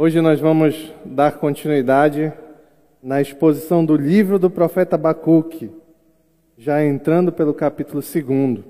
[0.00, 2.32] Hoje nós vamos dar continuidade
[3.02, 5.72] na exposição do livro do profeta Abacuque,
[6.56, 8.64] já entrando pelo capítulo 2.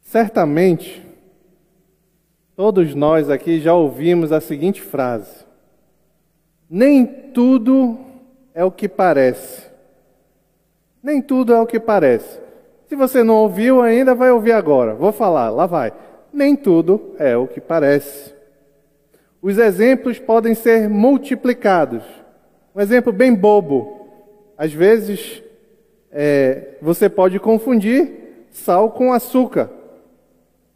[0.00, 1.06] Certamente,
[2.56, 5.46] todos nós aqui já ouvimos a seguinte frase:
[6.68, 8.00] Nem tudo
[8.52, 9.70] é o que parece.
[11.00, 12.40] Nem tudo é o que parece.
[12.88, 14.92] Se você não ouviu ainda, vai ouvir agora.
[14.92, 15.92] Vou falar, lá vai.
[16.32, 18.39] Nem tudo é o que parece.
[19.42, 22.02] Os exemplos podem ser multiplicados.
[22.74, 24.06] Um exemplo bem bobo.
[24.56, 25.42] Às vezes,
[26.12, 29.70] é, você pode confundir sal com açúcar.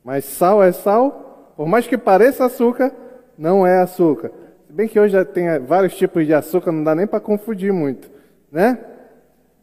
[0.02, 2.92] Mas sal é sal, por mais que pareça açúcar,
[3.36, 4.30] não é açúcar.
[4.66, 7.72] Se bem que hoje já tem vários tipos de açúcar, não dá nem para confundir
[7.72, 8.10] muito,
[8.50, 8.78] né?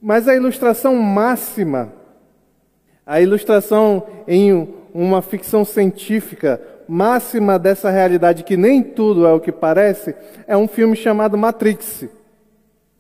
[0.02, 1.94] Mas a ilustração máxima,
[3.06, 6.60] a ilustração em uma ficção científica
[6.92, 10.14] máxima dessa realidade que nem tudo é o que parece,
[10.46, 12.06] é um filme chamado Matrix.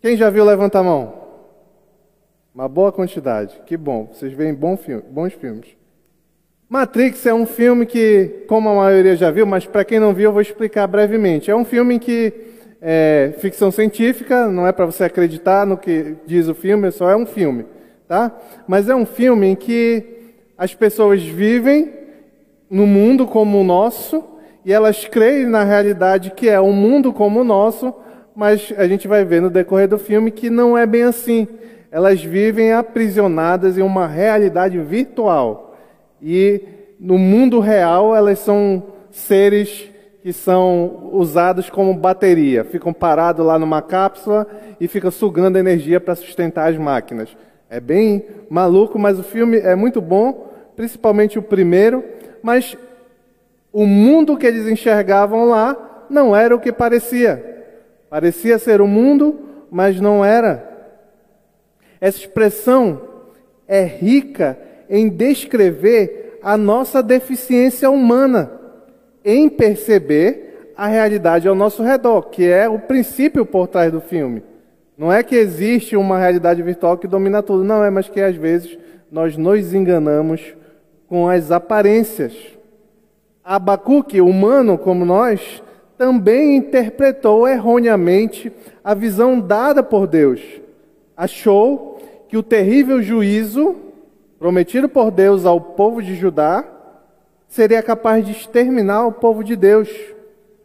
[0.02, 1.14] Quem já viu, levanta a mão.
[2.56, 3.60] Uma boa quantidade.
[3.66, 4.10] Que bom.
[4.12, 5.68] Vocês veem filme, bons filmes.
[6.70, 10.30] Matrix é um filme que, como a maioria já viu, mas para quem não viu,
[10.30, 11.52] eu vou explicar brevemente.
[11.52, 12.34] É um filme que
[12.82, 17.16] é ficção científica, não é para você acreditar no que diz o filme, só é
[17.16, 17.66] um filme,
[18.08, 18.32] tá?
[18.66, 22.01] Mas é um filme em que as pessoas vivem
[22.72, 24.24] no mundo como o nosso
[24.64, 27.94] e elas creem na realidade que é um mundo como o nosso,
[28.34, 31.48] mas a gente vai ver no decorrer do filme que não é bem assim.
[31.92, 35.76] Elas vivem aprisionadas em uma realidade virtual.
[36.22, 36.62] E
[36.98, 39.90] no mundo real elas são seres
[40.22, 44.48] que são usados como bateria, ficam parados lá numa cápsula
[44.80, 47.36] e ficam sugando energia para sustentar as máquinas.
[47.70, 52.04] É bem maluco, mas o filme é muito bom, principalmente o primeiro
[52.42, 52.78] mas
[53.72, 57.66] o mundo que eles enxergavam lá não era o que parecia.
[58.09, 59.39] Parecia ser o mundo,
[59.72, 60.69] mas não era.
[62.00, 63.02] Essa expressão
[63.68, 64.57] é rica
[64.90, 68.51] em descrever a nossa deficiência humana,
[69.24, 74.44] em perceber a realidade ao nosso redor, que é o princípio por trás do filme.
[74.97, 78.35] Não é que existe uma realidade virtual que domina tudo, não é, mas que às
[78.35, 78.78] vezes
[79.12, 80.56] nós nos enganamos
[81.12, 82.34] com as aparências.
[83.44, 85.62] Abacuque, humano como nós,
[85.98, 88.50] também interpretou erroneamente
[88.82, 90.40] a visão dada por Deus.
[91.18, 92.00] Achou
[92.30, 93.76] que o terrível juízo
[94.40, 96.64] prometido por Deus ao povo de Judá
[97.46, 99.90] seria capaz de exterminar o povo de Deus.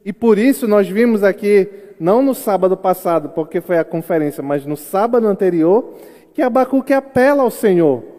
[0.05, 1.69] E por isso nós vimos aqui,
[1.99, 5.95] não no sábado passado, porque foi a conferência, mas no sábado anterior,
[6.33, 8.16] que Abacuque apela ao Senhor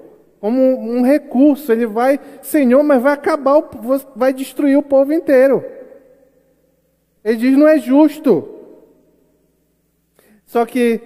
[0.48, 1.74] como um recurso.
[1.74, 3.62] Ele vai, Senhor, mas vai acabar,
[4.16, 5.62] vai destruir o povo inteiro.
[7.22, 8.48] Ele diz: não é justo.
[10.46, 11.02] Só que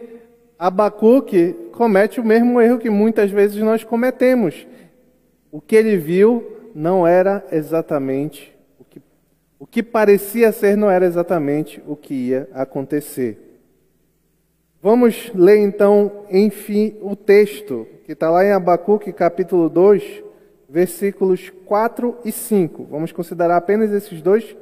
[0.60, 4.68] Abacuque comete o mesmo erro que muitas vezes nós cometemos.
[5.52, 9.02] O que ele viu não era exatamente o que,
[9.58, 13.60] o que parecia ser, não era exatamente o que ia acontecer.
[14.80, 20.22] Vamos ler então, enfim, o texto que está lá em Abacuque, capítulo 2,
[20.68, 22.84] versículos 4 e 5.
[22.92, 24.54] Vamos considerar apenas esses dois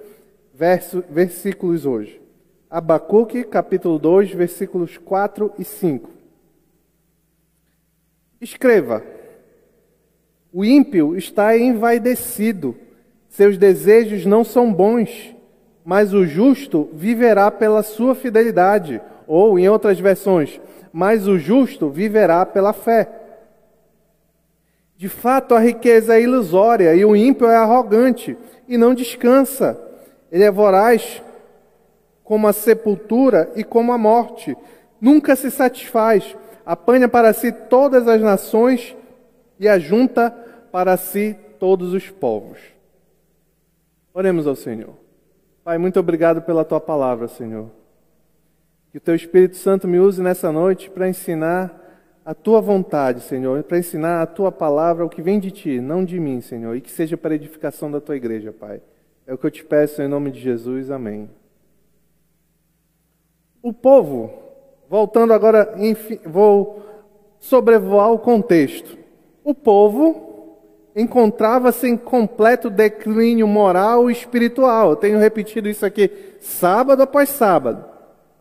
[0.54, 2.22] verso, versículos hoje.
[2.70, 6.12] Abacuque, capítulo 2, versículos 4 e 5.
[8.40, 9.02] Escreva:
[10.54, 12.76] O ímpio está envaidecido,
[13.30, 15.36] seus desejos não são bons,
[15.84, 20.62] mas o justo viverá pela sua fidelidade ou, em outras versões,
[20.94, 23.19] mas o justo viverá pela fé.
[25.00, 28.38] De fato, a riqueza é ilusória e o ímpio é arrogante
[28.68, 29.80] e não descansa.
[30.30, 31.24] Ele é voraz
[32.22, 34.58] como a sepultura e como a morte.
[35.00, 38.94] Nunca se satisfaz, apanha para si todas as nações
[39.58, 40.32] e ajunta
[40.70, 42.60] para si todos os povos.
[44.14, 44.96] Oremos ao Senhor.
[45.64, 47.70] Pai, muito obrigado pela tua palavra, Senhor.
[48.92, 51.89] Que o teu Espírito Santo me use nessa noite para ensinar
[52.30, 56.06] a tua vontade, Senhor, para ensinar a tua palavra, o que vem de ti, não
[56.06, 58.82] de mim, Senhor, e que seja para a edificação da tua igreja, Pai.
[59.26, 60.92] É o que eu te peço em nome de Jesus.
[60.92, 61.28] Amém.
[63.64, 64.32] O povo,
[64.88, 66.86] voltando agora, enfim, vou
[67.40, 68.96] sobrevoar o contexto.
[69.44, 70.60] O povo
[70.96, 74.92] encontrava-se em completo declínio moral e espiritual.
[74.92, 77.84] Eu tenho repetido isso aqui sábado após sábado.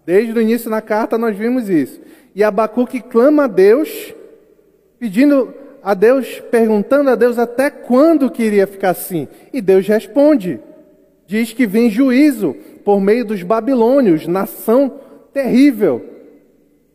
[0.05, 1.99] Desde o início na carta nós vimos isso.
[2.39, 4.15] E Abacuque clama a Deus,
[4.97, 5.53] pedindo
[5.83, 9.27] a Deus, perguntando a Deus até quando queria ficar assim.
[9.53, 10.61] E Deus responde.
[11.27, 12.55] diz que vem juízo
[12.85, 15.01] por meio dos babilônios, nação
[15.33, 16.07] terrível.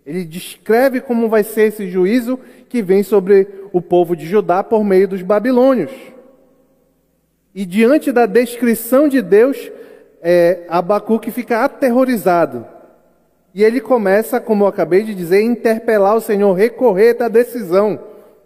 [0.05, 4.81] Ele descreve como vai ser esse juízo que vem sobre o povo de Judá por
[4.81, 5.91] meio dos babilônios.
[7.53, 9.69] E diante da descrição de Deus,
[10.21, 12.72] é, Abacuque fica aterrorizado.
[13.53, 17.99] E ele começa, como eu acabei de dizer, interpelar o Senhor, recorrer da decisão,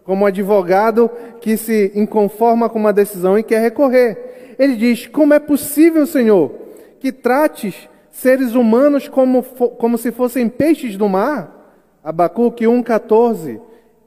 [0.03, 1.09] como advogado
[1.39, 4.55] que se inconforma com uma decisão e quer recorrer.
[4.59, 6.51] Ele diz: Como é possível, Senhor,
[6.99, 11.53] que trates seres humanos como, como se fossem peixes do mar?
[12.03, 13.61] Abacuque 1,14.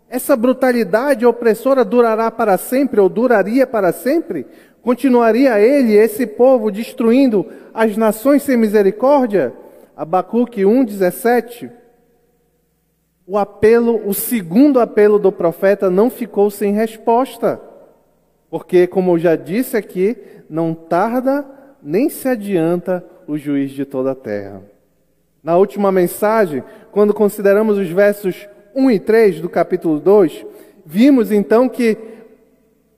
[0.09, 4.47] Essa brutalidade opressora durará para sempre ou duraria para sempre?
[4.83, 9.53] Continuaria ele, esse povo, destruindo as nações sem misericórdia?
[10.01, 11.71] Abacuque 1,17.
[13.27, 17.61] O apelo, o segundo apelo do profeta não ficou sem resposta.
[18.49, 20.17] Porque, como eu já disse aqui,
[20.49, 21.45] não tarda
[21.83, 24.63] nem se adianta o juiz de toda a terra.
[25.45, 30.47] Na última mensagem, quando consideramos os versos 1 e 3 do capítulo 2,
[30.87, 31.99] vimos então que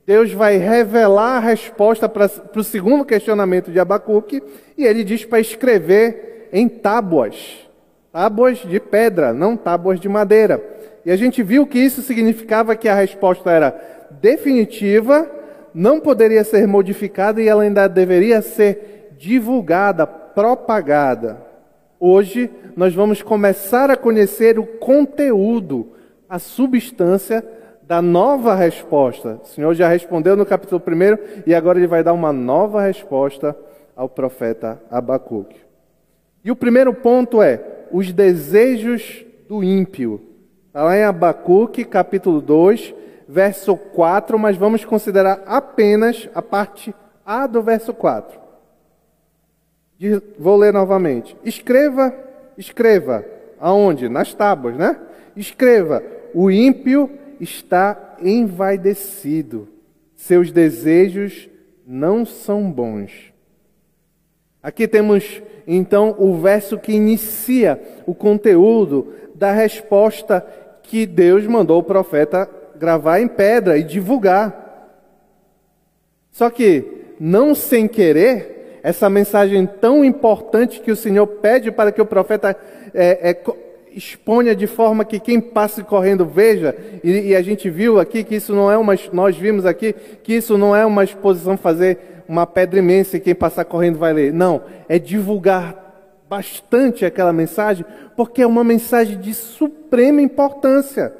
[0.06, 4.40] Deus vai revelar a resposta para, para o segundo questionamento de Abacuque,
[4.78, 7.66] e ele diz para escrever em tábuas,
[8.12, 10.62] tábuas de pedra, não tábuas de madeira.
[11.04, 13.74] E a gente viu que isso significava que a resposta era
[14.20, 15.28] definitiva,
[15.74, 21.38] não poderia ser modificada e ela ainda deveria ser divulgada, propagada.
[21.98, 25.92] Hoje nós vamos começar a conhecer o conteúdo,
[26.28, 27.44] a substância
[27.82, 29.40] da nova resposta.
[29.42, 33.56] O Senhor já respondeu no capítulo 1 e agora ele vai dar uma nova resposta
[33.96, 35.71] ao profeta Abacuque.
[36.44, 40.20] E o primeiro ponto é os desejos do ímpio.
[40.66, 42.94] Está lá em Abacuque, capítulo 2,
[43.28, 46.94] verso 4, mas vamos considerar apenas a parte
[47.24, 48.40] A do verso 4.
[50.38, 51.36] Vou ler novamente.
[51.44, 52.12] Escreva,
[52.58, 53.24] escreva.
[53.60, 54.08] Aonde?
[54.08, 54.98] Nas tábuas, né?
[55.36, 56.02] Escreva:
[56.34, 57.08] o ímpio
[57.38, 59.68] está envaidecido,
[60.14, 61.48] seus desejos
[61.86, 63.32] não são bons.
[64.62, 70.44] Aqui temos então o verso que inicia o conteúdo da resposta
[70.82, 74.90] que Deus mandou o profeta gravar em pedra e divulgar.
[76.30, 76.84] Só que,
[77.20, 82.56] não sem querer, essa mensagem tão importante que o Senhor pede para que o profeta
[82.92, 83.36] é, é,
[83.94, 86.74] exponha de forma que quem passe correndo veja,
[87.04, 90.34] e, e, a gente viu aqui que isso não é uma, nós vimos aqui que
[90.34, 91.98] isso não é uma exposição fazer
[92.28, 94.32] uma pedra imensa e quem passar correndo vai ler.
[94.32, 95.82] Não, é divulgar
[96.28, 97.84] bastante aquela mensagem,
[98.16, 101.12] porque é uma mensagem de suprema importância.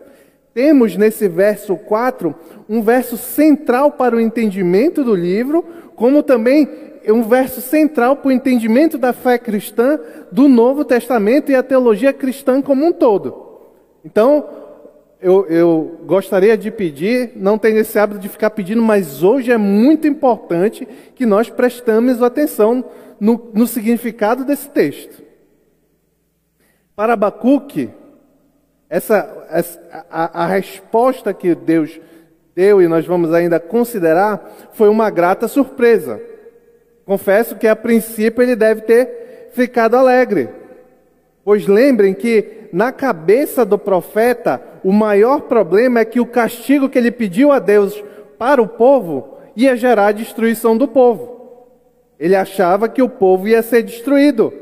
[0.54, 2.34] Temos nesse verso 4
[2.68, 5.64] um verso central para o entendimento do livro,
[5.94, 6.68] como também
[7.08, 9.98] um verso central para o entendimento da fé cristã,
[10.30, 13.50] do Novo Testamento e a teologia cristã como um todo.
[14.04, 14.61] Então,
[15.22, 19.56] eu, eu, gostaria de pedir, não tenho esse hábito de ficar pedindo, mas hoje é
[19.56, 22.84] muito importante que nós prestemos atenção
[23.20, 25.22] no, no significado desse texto.
[26.96, 27.88] Para Abacuque,
[28.90, 32.00] essa, essa a, a resposta que Deus
[32.54, 36.20] deu, e nós vamos ainda considerar, foi uma grata surpresa.
[37.06, 40.48] Confesso que a princípio ele deve ter ficado alegre.
[41.44, 46.98] Pois lembrem que na cabeça do profeta, o maior problema é que o castigo que
[46.98, 48.02] ele pediu a Deus
[48.38, 51.32] para o povo ia gerar a destruição do povo.
[52.18, 54.52] Ele achava que o povo ia ser destruído.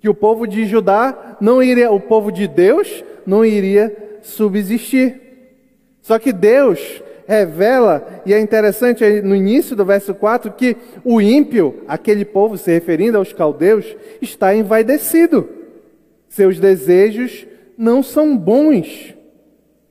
[0.00, 5.20] Que o povo de Judá não iria, o povo de Deus não iria subsistir.
[6.00, 11.82] Só que Deus revela, e é interessante no início do verso 4, que o ímpio,
[11.86, 15.48] aquele povo se referindo aos caldeus, está envaidecido.
[16.28, 17.46] Seus desejos
[17.82, 19.12] não são bons.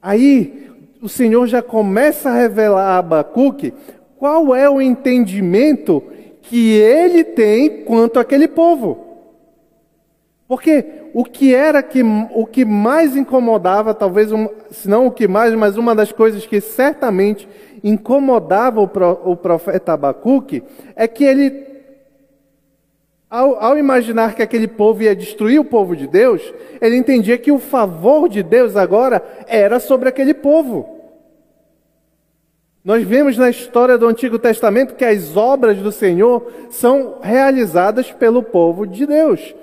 [0.01, 0.69] Aí
[1.01, 3.73] o Senhor já começa a revelar a Abacuque
[4.17, 6.01] qual é o entendimento
[6.41, 9.07] que ele tem quanto àquele povo.
[10.47, 12.01] Porque o que era que,
[12.33, 16.45] o que mais incomodava, talvez, um, se não o que mais, mas uma das coisas
[16.45, 17.45] que certamente
[17.83, 20.63] incomodava o, pro, o profeta Abacuque,
[20.95, 21.49] é que ele,
[23.31, 27.49] ao, ao imaginar que aquele povo ia destruir o povo de Deus, ele entendia que
[27.49, 30.99] o favor de Deus agora era sobre aquele povo.
[32.83, 38.43] Nós vemos na história do Antigo Testamento que as obras do Senhor são realizadas pelo
[38.43, 39.55] povo de Deus.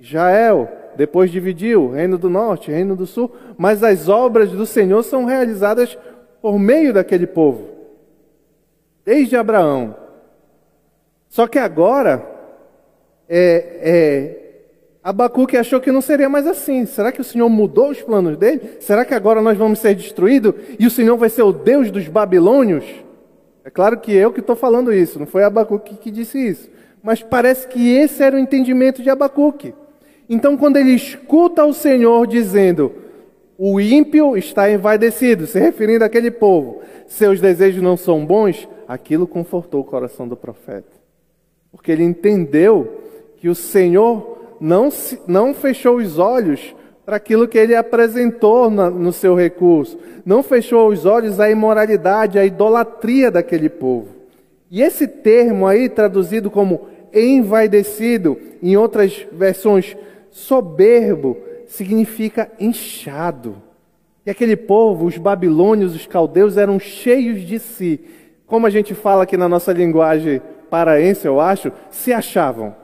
[0.00, 5.26] Israel, depois dividiu, Reino do Norte, Reino do Sul, mas as obras do Senhor são
[5.26, 5.98] realizadas
[6.40, 7.68] por meio daquele povo,
[9.04, 9.94] desde Abraão.
[11.28, 12.31] Só que agora,
[13.28, 14.42] é, é,
[15.02, 16.86] Abacuque achou que não seria mais assim.
[16.86, 18.60] Será que o Senhor mudou os planos dele?
[18.80, 22.06] Será que agora nós vamos ser destruídos e o Senhor vai ser o Deus dos
[22.06, 22.84] babilônios?
[23.64, 26.70] É claro que eu que estou falando isso, não foi Abacuque que disse isso.
[27.02, 29.74] Mas parece que esse era o entendimento de Abacuque.
[30.28, 32.92] Então, quando ele escuta o Senhor dizendo:
[33.58, 39.80] O ímpio está envaidecido, se referindo àquele povo, seus desejos não são bons, aquilo confortou
[39.80, 40.92] o coração do profeta.
[41.72, 43.00] Porque ele entendeu
[43.42, 48.88] que o Senhor não, se, não fechou os olhos para aquilo que ele apresentou na,
[48.88, 54.10] no seu recurso, não fechou os olhos à imoralidade, à idolatria daquele povo.
[54.70, 56.82] E esse termo aí, traduzido como
[57.12, 59.96] envaidecido, em outras versões,
[60.30, 63.56] soberbo, significa inchado.
[64.24, 67.98] E aquele povo, os babilônios, os caldeus, eram cheios de si.
[68.46, 72.80] Como a gente fala aqui na nossa linguagem paraense, eu acho, se achavam.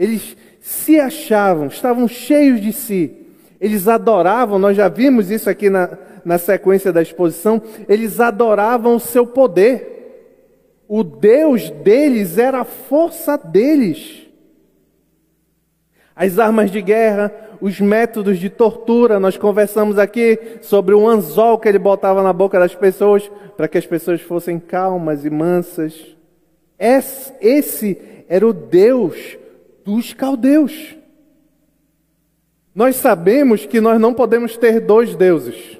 [0.00, 3.14] Eles se achavam, estavam cheios de si.
[3.60, 5.90] Eles adoravam, nós já vimos isso aqui na,
[6.24, 10.86] na sequência da exposição, eles adoravam o seu poder.
[10.88, 14.26] O Deus deles era a força deles.
[16.16, 17.30] As armas de guerra,
[17.60, 22.58] os métodos de tortura, nós conversamos aqui sobre o anzol que ele botava na boca
[22.58, 26.16] das pessoas para que as pessoas fossem calmas e mansas.
[26.78, 27.98] Esse
[28.30, 29.38] era o Deus
[29.90, 30.94] dos caldeus.
[32.72, 35.78] Nós sabemos que nós não podemos ter dois deuses.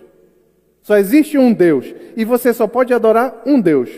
[0.82, 1.94] Só existe um Deus.
[2.16, 3.88] E você só pode adorar um Deus.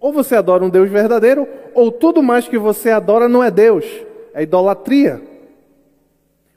[0.00, 3.84] Ou você adora um Deus verdadeiro, ou tudo mais que você adora não é Deus,
[4.32, 5.20] é idolatria.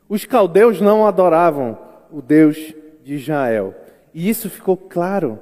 [0.07, 1.77] Os caldeus não adoravam
[2.09, 2.73] o Deus
[3.03, 3.75] de Israel.
[4.13, 5.39] E isso ficou claro.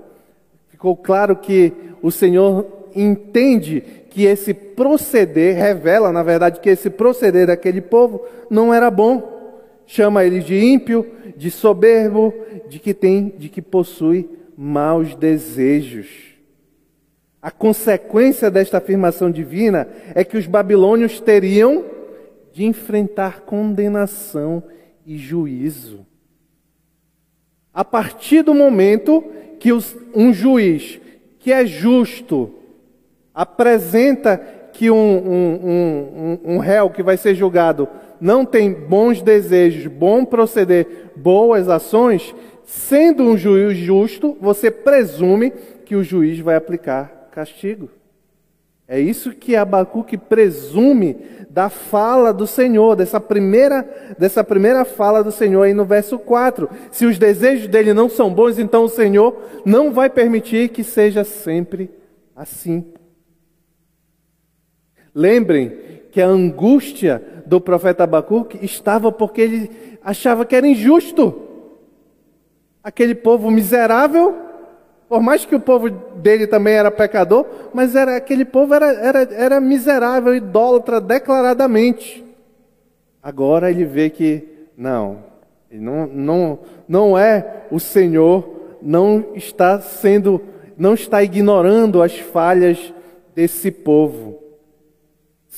[0.70, 7.48] Ficou claro que o Senhor entende que esse proceder, revela, na verdade, que esse proceder
[7.48, 9.38] daquele povo não era bom.
[9.86, 12.34] Chama eles de ímpio, de soberbo,
[12.68, 16.08] de que tem, de que possui maus desejos.
[17.42, 21.86] A consequência desta afirmação divina é que os babilônios teriam
[22.52, 24.62] de enfrentar condenação
[25.06, 26.06] e juízo.
[27.74, 29.24] A partir do momento
[29.60, 31.00] que os, um juiz
[31.40, 32.54] que é justo
[33.40, 34.38] apresenta
[34.74, 37.88] que um, um, um, um réu que vai ser julgado
[38.20, 45.54] não tem bons desejos, bom proceder, boas ações, sendo um juiz justo, você presume
[45.86, 47.90] que o juiz vai aplicar castigo.
[48.86, 51.16] É isso que Abacuque presume
[51.50, 56.70] da fala do Senhor, dessa primeira, dessa primeira fala do Senhor aí no verso 4.
[56.92, 61.24] Se os desejos dele não são bons, então o Senhor não vai permitir que seja
[61.24, 61.90] sempre
[62.36, 62.99] assim.
[65.20, 65.74] Lembrem
[66.14, 69.72] que a angústia do profeta Abacuque estava porque ele
[70.02, 71.42] achava que era injusto.
[72.82, 74.34] Aquele povo miserável,
[75.10, 79.20] por mais que o povo dele também era pecador, mas era, aquele povo era, era,
[79.34, 82.24] era miserável, idólatra declaradamente.
[83.22, 84.48] Agora ele vê que
[84.78, 85.18] não,
[85.70, 90.42] não, não, não é o Senhor, não está sendo,
[90.78, 92.94] não está ignorando as falhas
[93.36, 94.39] desse povo.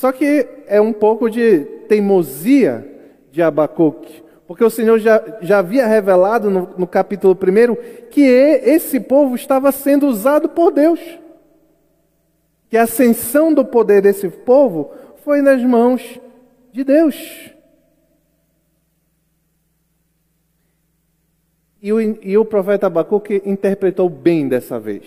[0.02, 2.92] Só que é um pouco de teimosia
[3.32, 9.00] de Abacuque, porque o Senhor já, já havia revelado no, no capítulo 1 que esse
[9.00, 11.00] povo estava sendo usado por Deus.
[12.68, 16.20] Que a ascensão do poder desse povo foi nas mãos
[16.72, 17.52] de Deus.
[21.80, 25.04] E o, e o profeta Abacuque interpretou bem dessa vez.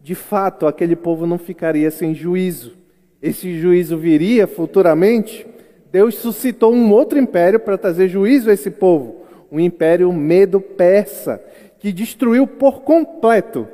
[0.00, 2.80] De fato, aquele povo não ficaria sem juízo
[3.22, 5.46] esse juízo viria futuramente,
[5.92, 11.40] Deus suscitou um outro império para trazer juízo a esse povo, o império medo-persa,
[11.78, 13.68] que destruiu por completo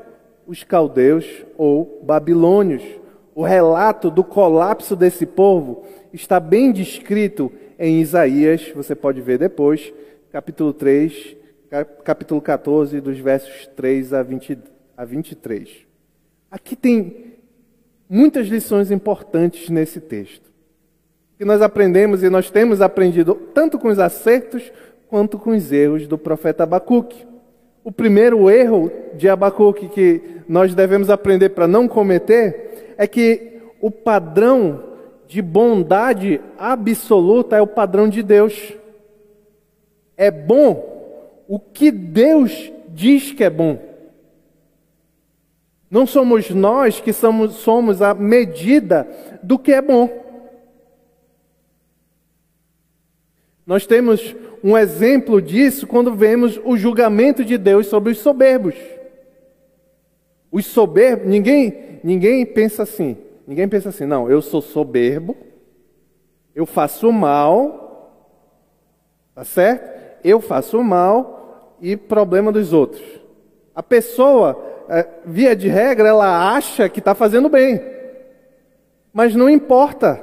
[0.47, 1.25] os caldeus
[1.57, 2.83] ou babilônios.
[3.35, 9.93] O relato do colapso desse povo está bem descrito em Isaías, você pode ver depois,
[10.33, 11.37] capítulo 3,
[12.05, 14.59] capítulo 14, dos versos 3 a, 20,
[14.97, 15.87] a 23.
[16.51, 17.38] Aqui tem
[18.09, 20.49] muitas lições importantes nesse texto.
[21.37, 24.73] Que nós aprendemos e nós temos aprendido tanto com os acertos
[25.09, 27.27] quanto com os erros do profeta Abacuque.
[27.85, 33.91] O primeiro erro de Abacuque que nós devemos aprender para não cometer é que o
[33.91, 34.85] padrão
[35.27, 38.75] de bondade absoluta é o padrão de Deus.
[40.17, 43.88] É bom o que Deus diz que é bom.
[45.91, 49.09] Não somos nós que somos, somos a medida
[49.43, 50.27] do que é bom.
[53.67, 58.75] Nós temos um exemplo disso quando vemos o julgamento de Deus sobre os soberbos.
[60.51, 63.17] Os soberbos, ninguém, ninguém pensa assim.
[63.47, 65.35] Ninguém pensa assim, não, eu sou soberbo,
[66.55, 68.13] eu faço mal,
[69.35, 70.19] tá certo?
[70.23, 73.03] Eu faço mal e problema dos outros.
[73.75, 74.68] A pessoa,
[75.25, 77.81] via de regra, ela acha que está fazendo bem,
[79.13, 80.23] mas não importa.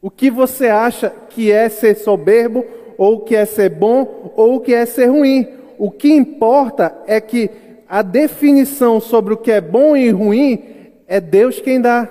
[0.00, 2.64] O que você acha que é ser soberbo,
[2.96, 5.48] ou que é ser bom, ou que é ser ruim.
[5.78, 7.50] O que importa é que
[7.88, 10.62] a definição sobre o que é bom e ruim
[11.06, 12.08] é Deus quem dá.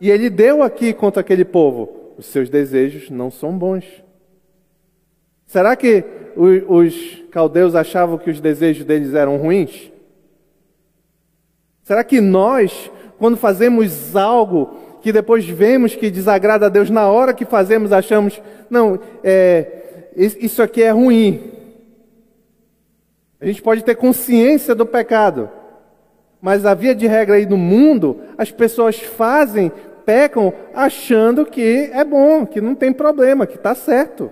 [0.00, 2.12] E ele deu aqui contra aquele povo.
[2.16, 3.84] Os seus desejos não são bons.
[5.46, 6.04] Será que
[6.36, 9.90] os caldeus achavam que os desejos deles eram ruins?
[11.88, 17.32] Será que nós, quando fazemos algo que depois vemos que desagrada a Deus, na hora
[17.32, 21.50] que fazemos, achamos, não, é, isso aqui é ruim.
[23.40, 25.48] A gente pode ter consciência do pecado,
[26.42, 29.72] mas a via de regra aí no mundo, as pessoas fazem,
[30.04, 34.30] pecam, achando que é bom, que não tem problema, que está certo.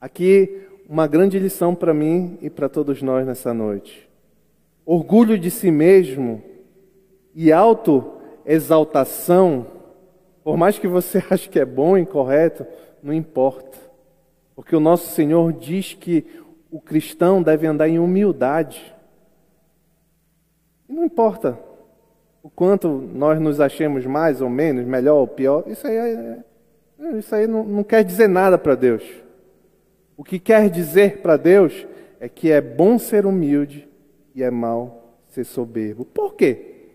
[0.00, 4.08] Aqui, uma grande lição para mim e para todos nós nessa noite.
[4.84, 6.42] Orgulho de si mesmo
[7.34, 9.66] e autoexaltação,
[10.42, 12.66] por mais que você ache que é bom e correto,
[13.02, 13.78] não importa.
[14.54, 16.26] Porque o nosso Senhor diz que
[16.70, 18.94] o cristão deve andar em humildade.
[20.88, 21.58] E não importa
[22.42, 26.38] o quanto nós nos achemos mais ou menos, melhor ou pior, isso aí, é,
[27.16, 29.21] isso aí não, não quer dizer nada para Deus.
[30.22, 31.84] O que quer dizer para Deus
[32.20, 33.88] é que é bom ser humilde
[34.36, 36.04] e é mal ser soberbo.
[36.04, 36.92] Por quê?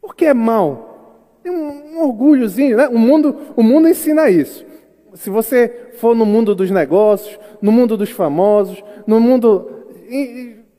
[0.00, 1.38] Porque é mal.
[1.40, 2.88] Tem um, um orgulhozinho, né?
[2.88, 4.66] O mundo, o mundo ensina isso.
[5.14, 9.84] Se você for no mundo dos negócios, no mundo dos famosos, no mundo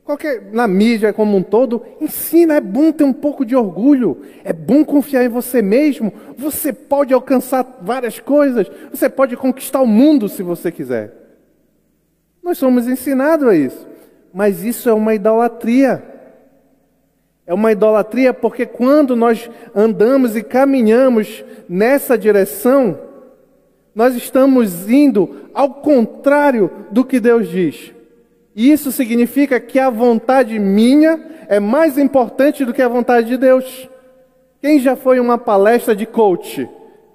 [0.04, 4.51] qualquer na mídia como um todo, ensina, é bom ter um pouco de orgulho, é
[4.51, 6.12] bom confiar em você mesmo.
[6.38, 11.29] Você pode alcançar várias coisas, você pode conquistar o mundo se você quiser.
[12.43, 13.88] Nós somos ensinados a isso.
[14.34, 16.04] Mas isso é uma idolatria.
[17.45, 22.99] É uma idolatria porque quando nós andamos e caminhamos nessa direção,
[23.95, 27.91] nós estamos indo ao contrário do que Deus diz.
[28.56, 33.38] E isso significa que a vontade minha é mais importante do que a vontade de
[33.38, 33.89] Deus.
[34.62, 36.69] Quem já foi uma palestra de coach?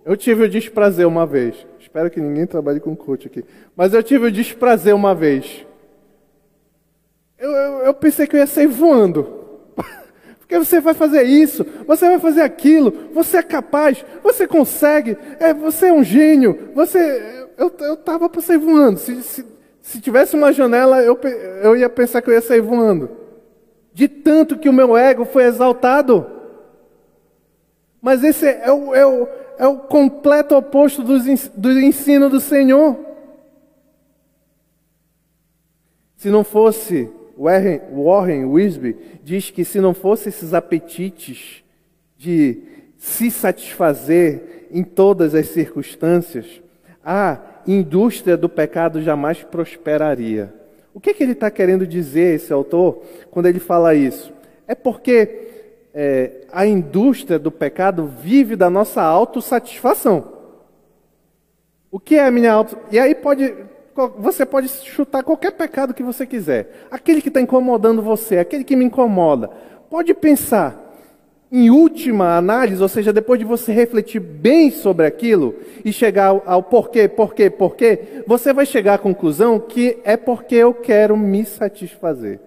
[0.05, 1.55] Eu tive o desprazer uma vez.
[1.95, 3.45] Espero que ninguém trabalhe com coach aqui.
[3.77, 5.65] Mas eu tive o desprazer uma vez.
[7.39, 9.63] Eu, eu, eu pensei que eu ia sair voando.
[10.41, 15.55] Porque você vai fazer isso, você vai fazer aquilo, você é capaz, você consegue, é,
[15.55, 17.47] você é um gênio, você.
[17.57, 18.99] Eu estava para sair voando.
[18.99, 19.47] Se, se,
[19.81, 21.17] se, tivesse uma janela, eu,
[21.63, 23.09] eu ia pensar que eu ia sair voando.
[23.93, 26.27] De tanto que o meu ego foi exaltado.
[28.03, 32.99] Mas esse é o, é o, é o completo oposto do ensino do Senhor.
[36.17, 41.63] Se não fosse, Warren, Wisby diz que se não fosse esses apetites
[42.17, 42.63] de
[42.97, 46.63] se satisfazer em todas as circunstâncias,
[47.05, 50.53] a indústria do pecado jamais prosperaria.
[50.95, 54.33] O que, é que ele está querendo dizer, esse autor, quando ele fala isso?
[54.67, 55.44] É porque
[55.95, 60.33] é, a indústria do pecado vive da nossa autossatisfação.
[61.89, 62.77] O que é a minha auto...
[62.91, 63.55] E aí pode,
[64.19, 66.89] você pode chutar qualquer pecado que você quiser.
[66.91, 69.49] Aquele que está incomodando você, aquele que me incomoda.
[69.89, 70.83] Pode pensar.
[71.53, 75.55] Em última análise, ou seja, depois de você refletir bem sobre aquilo
[75.85, 80.57] e chegar ao, ao porquê, porquê, porquê, você vai chegar à conclusão que é porque
[80.57, 82.41] eu quero me satisfazer.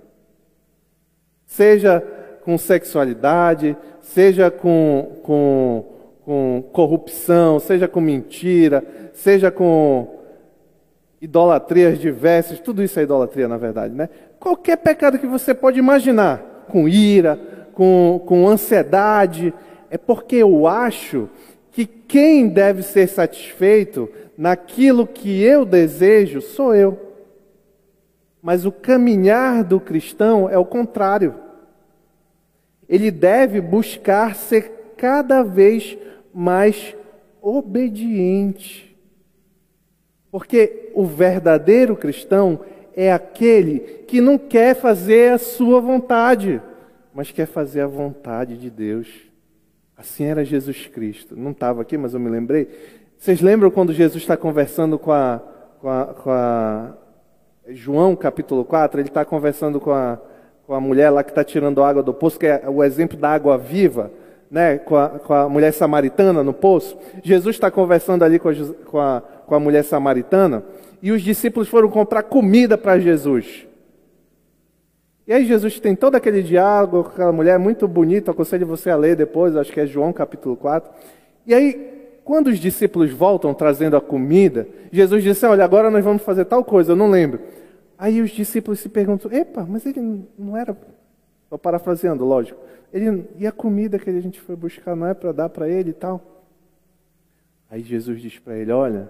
[1.46, 2.04] Seja
[2.48, 5.84] com sexualidade, seja com, com,
[6.24, 8.82] com corrupção, seja com mentira,
[9.14, 10.16] seja com
[11.22, 14.08] idolatrias diversas, tudo isso é idolatria na verdade, né?
[14.40, 17.38] Qualquer pecado que você pode imaginar, com ira,
[17.74, 19.54] com, com ansiedade,
[19.90, 21.28] é porque eu acho
[21.74, 24.08] que quem deve ser satisfeito
[24.38, 26.98] naquilo que eu desejo sou eu.
[28.42, 31.46] Mas o caminhar do cristão é o contrário
[32.88, 35.97] ele deve buscar ser cada vez
[36.34, 36.95] mais
[37.41, 38.97] obediente.
[40.32, 42.60] Porque o verdadeiro cristão,
[43.00, 46.60] é aquele que não quer fazer a sua vontade,
[47.13, 49.08] mas quer fazer a vontade de Deus.
[49.95, 51.36] Assim era Jesus Cristo.
[51.36, 52.67] Não estava aqui, mas eu me lembrei.
[53.15, 55.39] Vocês lembram quando Jesus está conversando com a,
[55.80, 56.93] com a, com a
[57.67, 59.00] João capítulo 4?
[59.00, 60.19] Ele está conversando com a,
[60.68, 63.30] com a mulher lá que está tirando água do poço, que é o exemplo da
[63.30, 64.12] água viva,
[64.52, 64.78] né?
[64.78, 66.98] com, a, com a mulher samaritana no poço.
[67.24, 68.54] Jesus está conversando ali com a,
[68.86, 70.66] com a, com a mulher samaritana
[71.02, 73.66] e os discípulos foram comprar comida para Jesus.
[75.26, 78.98] E aí Jesus tem todo aquele diálogo com aquela mulher muito bonita, aconselho você a
[78.98, 80.92] ler depois, acho que é João capítulo 4.
[81.46, 81.94] E aí
[82.26, 86.62] quando os discípulos voltam trazendo a comida, Jesus disse: Olha, agora nós vamos fazer tal
[86.62, 87.40] coisa, eu não lembro.
[87.98, 90.78] Aí os discípulos se perguntam: Epa, mas ele não era.
[91.44, 92.60] Estou parafraseando, lógico.
[92.94, 95.90] Ele, e a comida que a gente foi buscar não é para dar para ele
[95.90, 96.46] e tal?
[97.70, 99.10] Aí Jesus diz para ele: Olha,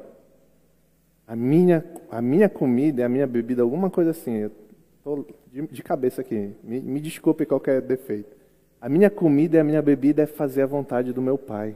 [1.28, 4.50] a minha, a minha comida a minha bebida, alguma coisa assim,
[4.98, 8.36] estou de, de, cabeça aqui, me, me desculpe qualquer defeito.
[8.80, 11.76] A minha comida e a minha bebida é fazer a vontade do meu Pai.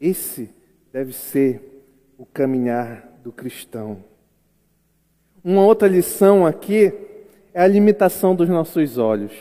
[0.00, 0.50] Esse
[0.92, 1.84] deve ser
[2.16, 4.02] o caminhar do cristão.
[5.44, 6.92] Uma outra lição aqui
[7.54, 9.32] é a limitação dos nossos olhos.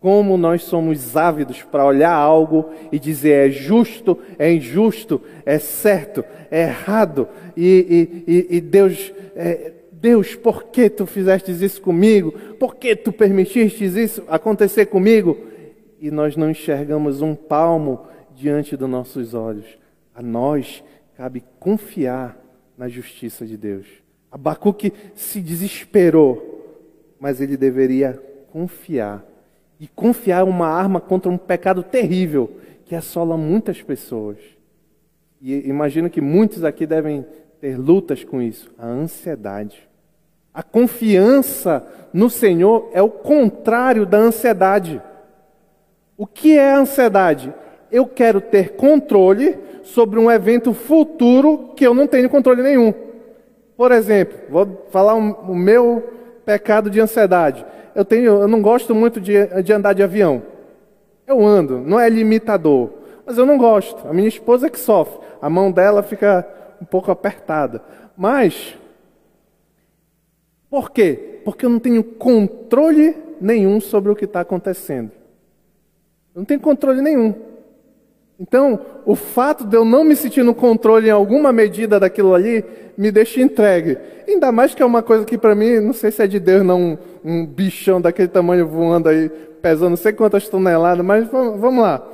[0.00, 6.22] Como nós somos ávidos para olhar algo e dizer é justo, é injusto, é certo,
[6.50, 7.26] é errado,
[7.56, 12.32] e, e, e Deus, é, Deus, por que tu fizeste isso comigo?
[12.58, 15.38] Por que tu permitiste isso acontecer comigo?
[15.98, 19.78] E nós não enxergamos um palmo diante dos nossos olhos.
[20.14, 20.84] A nós
[21.16, 22.38] cabe confiar
[22.76, 24.03] na justiça de Deus.
[24.34, 26.82] Abacuque se desesperou,
[27.20, 28.20] mas ele deveria
[28.50, 29.24] confiar.
[29.78, 32.50] E confiar é uma arma contra um pecado terrível
[32.84, 34.38] que assola muitas pessoas.
[35.40, 37.24] E imagino que muitos aqui devem
[37.60, 39.88] ter lutas com isso, a ansiedade.
[40.52, 45.00] A confiança no Senhor é o contrário da ansiedade.
[46.16, 47.54] O que é a ansiedade?
[47.88, 53.03] Eu quero ter controle sobre um evento futuro que eu não tenho controle nenhum.
[53.76, 56.12] Por exemplo, vou falar um, o meu
[56.44, 57.64] pecado de ansiedade.
[57.94, 60.42] Eu, tenho, eu não gosto muito de, de andar de avião.
[61.26, 62.90] Eu ando, não é limitador,
[63.24, 64.06] mas eu não gosto.
[64.06, 65.18] A minha esposa é que sofre.
[65.40, 66.46] A mão dela fica
[66.80, 67.82] um pouco apertada.
[68.16, 68.76] Mas,
[70.70, 71.40] por quê?
[71.44, 75.10] Porque eu não tenho controle nenhum sobre o que está acontecendo.
[76.34, 77.34] Eu não tenho controle nenhum.
[78.38, 82.64] Então, o fato de eu não me sentir no controle em alguma medida daquilo ali
[82.98, 83.96] me deixa entregue.
[84.26, 86.64] Ainda mais que é uma coisa que para mim, não sei se é de Deus,
[86.64, 89.28] não um, bichão daquele tamanho voando aí,
[89.62, 92.06] pesando não sei quantas toneladas, mas vamos, vamos lá.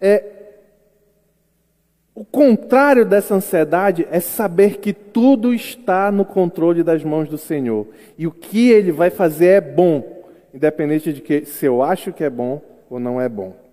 [0.00, 0.24] É,
[2.14, 7.86] o contrário dessa ansiedade é saber que tudo está no controle das mãos do Senhor.
[8.18, 12.24] E o que Ele vai fazer é bom, independente de que se eu acho que
[12.24, 13.63] é bom ou não é bom.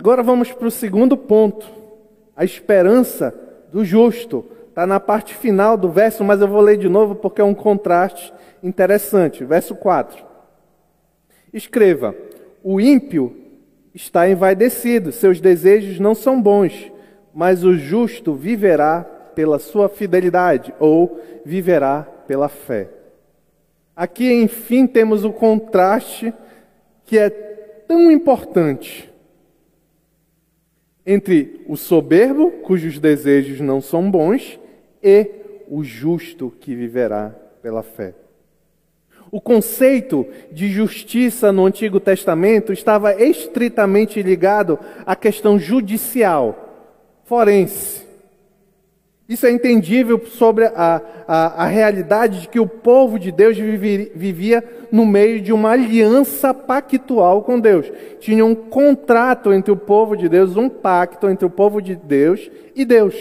[0.00, 1.70] Agora vamos para o segundo ponto.
[2.34, 3.34] A esperança
[3.70, 4.46] do justo.
[4.70, 7.52] Está na parte final do verso, mas eu vou ler de novo porque é um
[7.52, 8.32] contraste
[8.62, 9.44] interessante.
[9.44, 10.24] Verso 4.
[11.52, 12.14] Escreva:
[12.64, 13.36] O ímpio
[13.94, 16.90] está envaidecido, seus desejos não são bons,
[17.34, 19.02] mas o justo viverá
[19.34, 22.88] pela sua fidelidade ou viverá pela fé.
[23.94, 26.32] Aqui, enfim, temos o contraste
[27.04, 29.09] que é tão importante
[31.12, 34.60] entre o soberbo, cujos desejos não são bons,
[35.02, 35.28] e
[35.68, 38.14] o justo que viverá pela fé.
[39.28, 46.94] O conceito de justiça no Antigo Testamento estava estritamente ligado à questão judicial,
[47.24, 48.09] forense.
[49.30, 54.64] Isso é entendível sobre a, a, a, realidade de que o povo de Deus vivia
[54.90, 57.92] no meio de uma aliança pactual com Deus.
[58.18, 62.50] Tinha um contrato entre o povo de Deus, um pacto entre o povo de Deus
[62.74, 63.14] e Deus.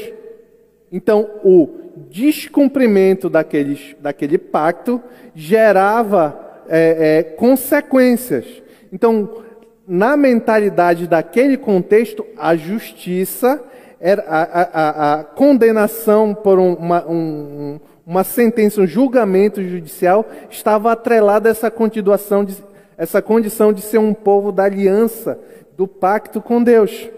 [0.92, 1.70] Então, o
[2.10, 5.00] descumprimento daqueles, daquele pacto
[5.36, 8.46] gerava é, é, consequências.
[8.92, 9.44] Então,
[9.88, 13.64] na mentalidade daquele contexto, a justiça
[14.00, 21.50] era a, a, a condenação por uma, um, uma sentença, um julgamento judicial, estava atrelada
[21.50, 22.56] a essa continuação, de,
[22.98, 25.40] essa condição de ser um povo da aliança,
[25.76, 27.10] do pacto com Deus.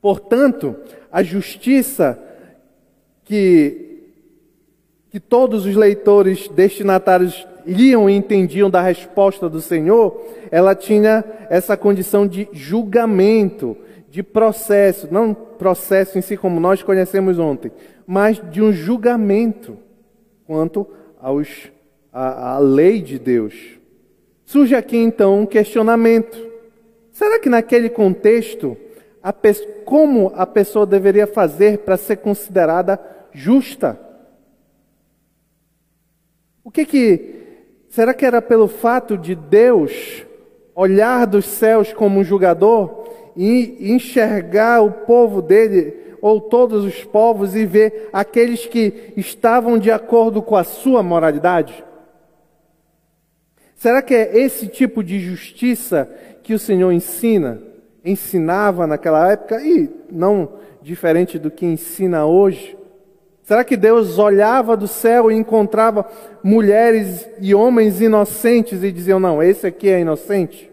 [0.00, 0.76] Portanto,
[1.10, 2.18] a justiça
[3.24, 4.02] que,
[5.10, 11.76] que todos os leitores destinatários liam e entendiam da resposta do Senhor, ela tinha essa
[11.76, 13.76] condição de julgamento,
[14.10, 17.70] de processo, não processo em si como nós conhecemos ontem,
[18.06, 19.78] mas de um julgamento
[20.46, 20.86] quanto
[21.20, 21.70] aos,
[22.12, 23.78] à, à lei de Deus.
[24.44, 26.38] Surge aqui então um questionamento.
[27.10, 28.76] Será que naquele contexto,
[29.22, 29.32] a
[29.84, 32.98] como a pessoa deveria fazer para ser considerada
[33.32, 34.00] justa?
[36.64, 37.34] O que que
[37.90, 40.24] será que era pelo fato de Deus
[40.74, 47.54] olhar dos céus como um julgador e enxergar o povo dele ou todos os povos
[47.54, 51.84] e ver aqueles que estavam de acordo com a sua moralidade?
[53.76, 56.10] Será que é esse tipo de justiça
[56.42, 57.62] que o Senhor ensina,
[58.04, 62.76] ensinava naquela época e não diferente do que ensina hoje?
[63.44, 66.04] Será que Deus olhava do céu e encontrava
[66.42, 70.70] mulheres e homens inocentes e diziam: não, esse aqui é inocente?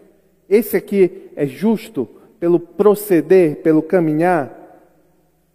[0.48, 4.50] Esse aqui é justo pelo proceder, pelo caminhar?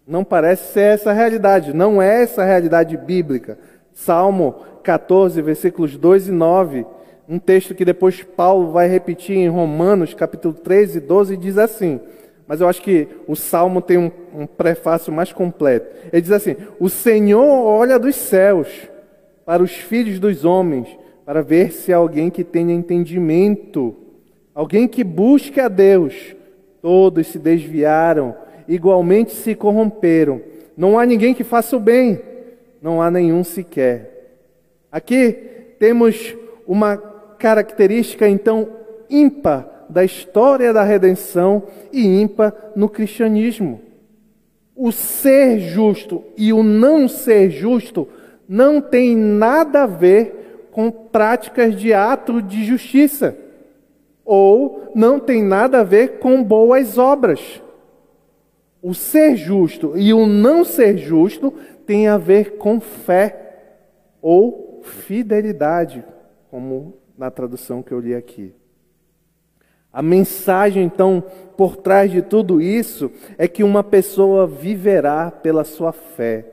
[0.07, 3.57] Não parece ser essa a realidade, não é essa a realidade bíblica.
[3.93, 6.85] Salmo 14, versículos 2 e 9,
[7.29, 11.99] um texto que depois Paulo vai repetir em Romanos, capítulo 13 e 12, diz assim:
[12.51, 15.87] mas eu acho que o salmo tem um, um prefácio mais completo.
[16.11, 18.67] Ele diz assim: O Senhor olha dos céus
[19.45, 20.85] para os filhos dos homens,
[21.25, 23.95] para ver se há alguém que tenha entendimento,
[24.53, 26.35] alguém que busque a Deus.
[26.81, 28.35] Todos se desviaram,
[28.67, 30.41] igualmente se corromperam.
[30.75, 32.21] Não há ninguém que faça o bem,
[32.81, 34.39] não há nenhum sequer.
[34.91, 35.31] Aqui
[35.77, 36.97] temos uma
[37.37, 38.67] característica então
[39.09, 43.81] ímpar da história da redenção e ímpar no cristianismo.
[44.75, 48.07] O ser justo e o não ser justo
[48.47, 53.35] não tem nada a ver com práticas de ato de justiça,
[54.25, 57.61] ou não tem nada a ver com boas obras.
[58.81, 61.53] O ser justo e o não ser justo
[61.85, 63.41] tem a ver com fé
[64.21, 66.03] ou fidelidade,
[66.49, 68.53] como na tradução que eu li aqui.
[69.93, 71.23] A mensagem, então,
[71.57, 76.45] por trás de tudo isso é que uma pessoa viverá pela sua fé.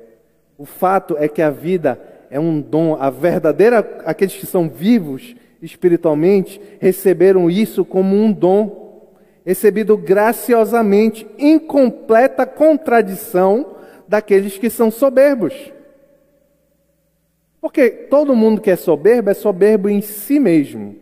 [0.59, 2.01] O fato é que a vida
[2.31, 9.13] é um dom, a verdadeira, aqueles que são vivos espiritualmente, receberam isso como um dom,
[9.45, 15.55] recebido graciosamente, em completa contradição daqueles que são soberbos.
[17.61, 20.97] Porque todo mundo que é soberbo é soberbo em si mesmo.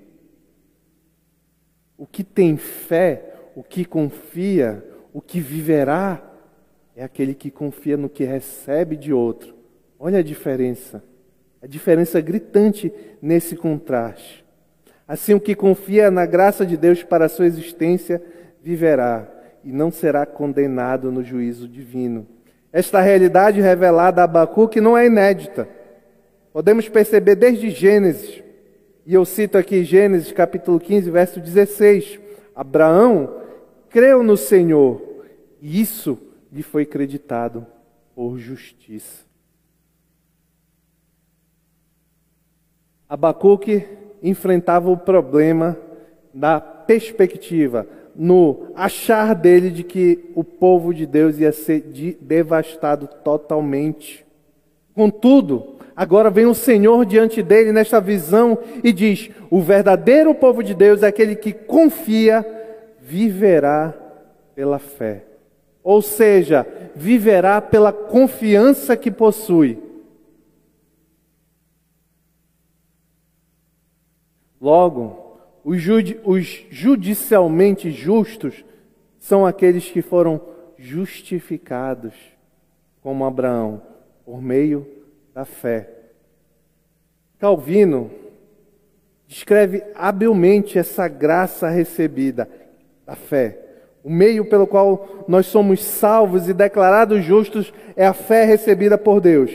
[1.99, 6.23] O que tem fé, o que confia, o que viverá,
[6.95, 9.55] é aquele que confia no que recebe de outro.
[9.99, 11.05] Olha a diferença.
[11.61, 14.46] A diferença gritante nesse contraste.
[15.07, 18.23] Assim, o que confia na graça de Deus para a sua existência
[18.63, 19.29] viverá
[19.63, 22.27] e não será condenado no juízo divino.
[22.73, 25.69] Esta realidade revelada a Abacuque não é inédita.
[26.53, 28.43] Podemos perceber desde Gênesis
[29.07, 32.19] e eu cito aqui Gênesis capítulo 15, verso 16.
[32.55, 33.41] Abraão
[33.89, 35.01] creu no Senhor
[35.63, 36.19] e isso
[36.53, 37.65] lhe foi creditado
[38.15, 39.25] por justiça.
[43.09, 43.87] Abacuque
[44.23, 45.77] enfrentava o problema
[46.33, 51.83] da perspectiva, no achar dele de que o povo de Deus ia ser
[52.21, 54.25] devastado totalmente.
[54.95, 60.75] Contudo, Agora vem o Senhor diante dele nesta visão e diz: O verdadeiro povo de
[60.75, 62.45] Deus é aquele que confia,
[63.01, 63.95] viverá
[64.55, 65.25] pela fé.
[65.83, 69.79] Ou seja, viverá pela confiança que possui.
[74.61, 78.65] Logo, os, judi os judicialmente justos
[79.19, 80.41] são aqueles que foram
[80.79, 82.15] justificados,
[83.03, 83.83] como Abraão,
[84.25, 84.87] por meio
[85.35, 85.91] da fé.
[87.39, 88.11] Calvino
[89.27, 92.49] descreve habilmente essa graça recebida
[93.05, 93.59] da fé.
[94.03, 99.21] O meio pelo qual nós somos salvos e declarados justos é a fé recebida por
[99.21, 99.51] Deus.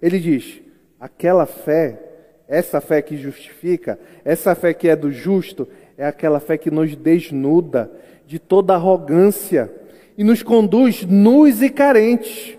[0.00, 0.62] Ele diz:
[0.98, 2.03] aquela fé,
[2.48, 6.94] essa fé que justifica, essa fé que é do justo, é aquela fé que nos
[6.94, 7.90] desnuda
[8.26, 9.72] de toda arrogância
[10.16, 12.58] e nos conduz nus e carentes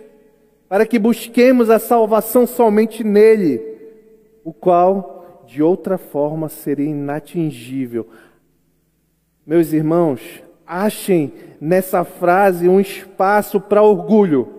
[0.67, 3.61] para que busquemos a salvação somente nele,
[4.43, 8.07] o qual de outra forma seria inatingível.
[9.45, 10.21] Meus irmãos,
[10.65, 14.53] achem nessa frase um espaço para orgulho.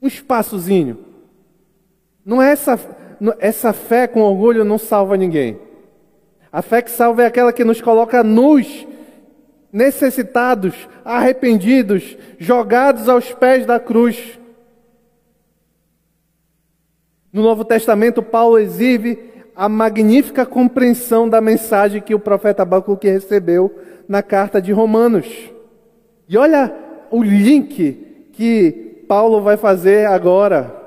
[0.00, 0.98] Um espaçozinho.
[2.24, 2.76] Não é essa,
[3.38, 5.58] essa fé com orgulho não salva ninguém.
[6.50, 8.86] A fé que salva é aquela que nos coloca nus
[9.72, 14.38] necessitados, arrependidos, jogados aos pés da cruz.
[17.32, 19.18] No Novo Testamento, Paulo exibe
[19.56, 23.74] a magnífica compreensão da mensagem que o profeta Abacuque recebeu
[24.06, 25.26] na carta de Romanos.
[26.28, 26.74] E olha
[27.10, 30.81] o link que Paulo vai fazer agora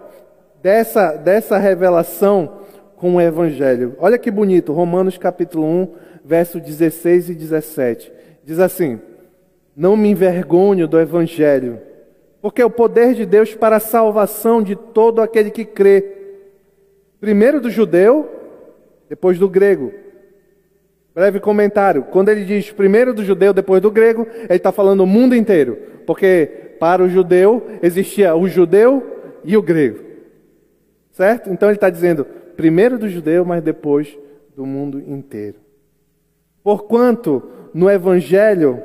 [0.65, 2.62] dessa, dessa revelação
[2.95, 3.95] com o Evangelho.
[3.99, 5.93] Olha que bonito, Romanos capítulo 1,
[6.25, 8.12] verso 16 e 17.
[8.43, 8.99] Diz assim:
[9.78, 11.80] Não me envergonho do Evangelho,
[12.41, 16.04] porque é o poder de Deus para a salvação de todo aquele que crê,
[17.21, 18.28] primeiro do judeu,
[19.08, 19.93] depois do grego.
[21.13, 25.06] Breve comentário: quando ele diz primeiro do judeu, depois do grego, ele está falando o
[25.06, 29.12] mundo inteiro, porque para o judeu existia o judeu
[29.43, 30.05] e o grego,
[31.15, 31.49] certo?
[31.49, 32.25] Então ele está dizendo
[32.56, 34.17] primeiro do judeu, mas depois
[34.56, 35.58] do mundo inteiro.
[36.62, 37.41] Porquanto
[37.73, 38.82] no Evangelho,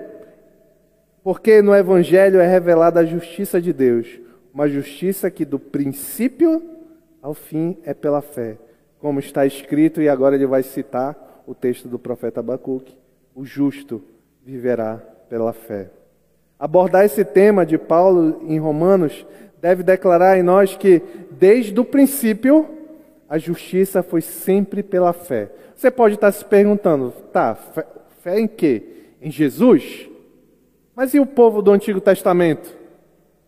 [1.22, 4.20] porque no Evangelho é revelada a justiça de Deus,
[4.54, 6.62] uma justiça que do princípio
[7.20, 8.56] ao fim é pela fé,
[8.98, 12.96] como está escrito, e agora ele vai citar o texto do profeta Abacuque:
[13.34, 14.02] o justo
[14.44, 14.96] viverá
[15.28, 15.90] pela fé.
[16.58, 19.26] Abordar esse tema de Paulo em Romanos
[19.60, 22.68] deve declarar em nós que, desde o princípio,
[23.28, 25.50] a justiça foi sempre pela fé.
[25.74, 27.86] Você pode estar se perguntando, tá, fé,
[28.22, 28.82] fé em quê?
[29.20, 30.08] Em Jesus?
[30.94, 32.76] Mas e o povo do Antigo Testamento?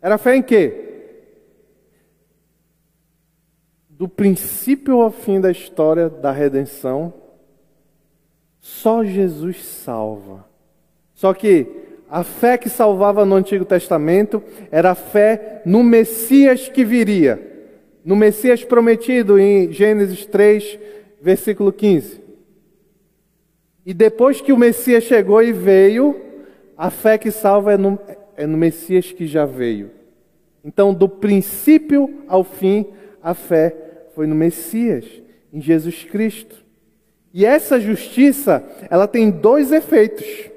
[0.00, 0.88] Era fé em quê?
[3.88, 7.12] Do princípio ao fim da história da redenção,
[8.60, 10.44] só Jesus salva.
[11.14, 16.84] Só que a fé que salvava no Antigo Testamento era a fé no Messias que
[16.84, 17.50] viria
[18.04, 20.78] no Messias prometido em Gênesis 3,
[21.22, 22.20] versículo 15.
[23.86, 26.20] E depois que o Messias chegou e veio,
[26.76, 27.98] a fé que salva é no,
[28.36, 29.90] é no Messias que já veio.
[30.62, 32.86] Então, do princípio ao fim,
[33.22, 33.74] a fé
[34.14, 35.06] foi no Messias,
[35.50, 36.62] em Jesus Cristo.
[37.32, 40.51] E essa justiça, ela tem dois efeitos.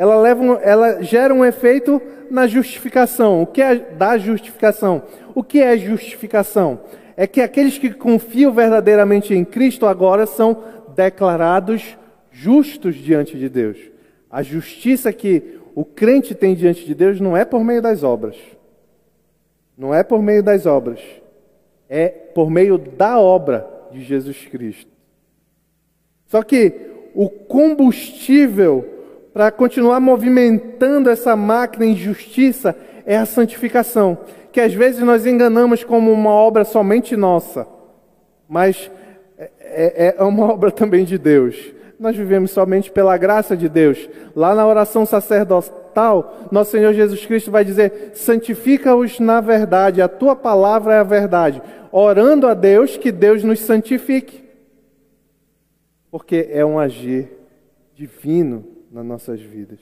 [0.00, 3.42] Ela, leva, ela gera um efeito na justificação.
[3.42, 5.02] O que é da justificação?
[5.34, 6.80] O que é justificação?
[7.18, 10.64] É que aqueles que confiam verdadeiramente em Cristo agora são
[10.96, 11.98] declarados
[12.32, 13.76] justos diante de Deus.
[14.30, 18.36] A justiça que o crente tem diante de Deus não é por meio das obras.
[19.76, 21.00] Não é por meio das obras.
[21.90, 24.90] É por meio da obra de Jesus Cristo.
[26.24, 26.72] Só que
[27.14, 28.99] o combustível
[29.32, 34.18] para continuar movimentando essa máquina em justiça é a santificação
[34.52, 37.66] que às vezes nós enganamos como uma obra somente nossa,
[38.48, 38.90] mas
[39.38, 41.56] é, é, é uma obra também de Deus.
[41.98, 44.08] Nós vivemos somente pela graça de Deus.
[44.34, 50.34] Lá na oração sacerdotal, nosso Senhor Jesus Cristo vai dizer: santifica-os na verdade, a tua
[50.34, 51.60] palavra é a verdade.
[51.92, 54.42] Orando a Deus que Deus nos santifique.
[56.10, 57.28] Porque é um agir
[57.94, 59.78] divino nas nossas vidas.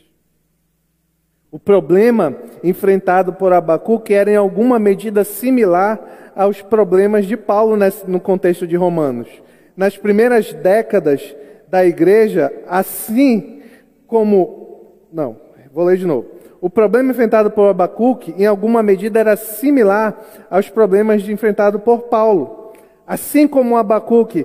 [1.51, 7.75] O problema enfrentado por Abacuque era em alguma medida similar aos problemas de Paulo
[8.07, 9.29] no contexto de Romanos.
[9.75, 11.35] Nas primeiras décadas
[11.69, 13.63] da igreja, assim
[14.07, 15.07] como.
[15.11, 15.37] Não,
[15.73, 16.27] vou ler de novo.
[16.61, 22.73] O problema enfrentado por Abacuque, em alguma medida, era similar aos problemas enfrentados por Paulo.
[23.07, 24.45] Assim como Abacuque,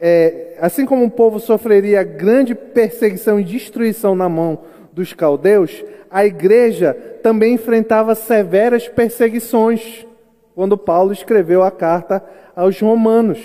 [0.00, 4.60] é, assim como o povo sofreria grande perseguição e destruição na mão
[4.92, 10.06] dos caldeus, a igreja também enfrentava severas perseguições
[10.54, 12.22] quando Paulo escreveu a carta
[12.56, 13.38] aos Romanos.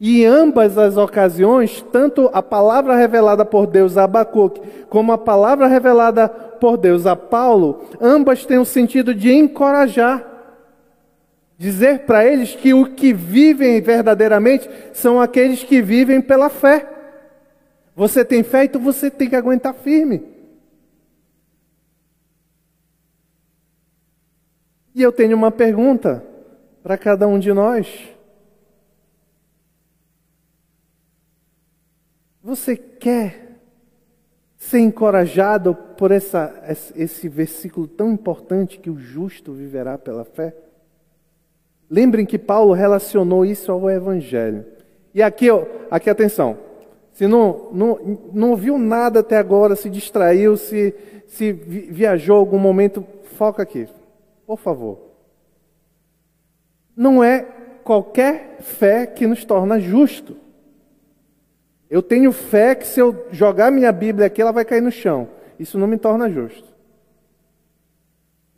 [0.00, 5.18] E em ambas as ocasiões, tanto a palavra revelada por Deus a Abacuque, como a
[5.18, 10.24] palavra revelada por Deus a Paulo, ambas têm o sentido de encorajar.
[11.60, 16.90] Dizer para eles que o que vivem verdadeiramente são aqueles que vivem pela fé.
[17.94, 20.26] Você tem fé, então você tem que aguentar firme.
[24.94, 26.24] E eu tenho uma pergunta
[26.82, 28.08] para cada um de nós.
[32.42, 33.60] Você quer
[34.56, 36.58] ser encorajado por essa,
[36.96, 40.69] esse versículo tão importante que o justo viverá pela fé?
[41.90, 44.64] Lembrem que Paulo relacionou isso ao Evangelho.
[45.12, 45.48] E aqui,
[45.90, 46.56] aqui atenção.
[47.12, 50.94] Se não, não, não ouviu nada até agora, se distraiu, se,
[51.26, 53.88] se viajou algum momento, foca aqui.
[54.46, 54.98] Por favor.
[56.94, 57.42] Não é
[57.82, 60.36] qualquer fé que nos torna justo.
[61.88, 65.28] Eu tenho fé que se eu jogar minha Bíblia aqui, ela vai cair no chão.
[65.58, 66.70] Isso não me torna justo.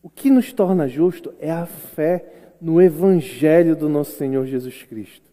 [0.02, 5.28] O que nos torna justo é a fé no Evangelho do nosso Senhor Jesus Cristo.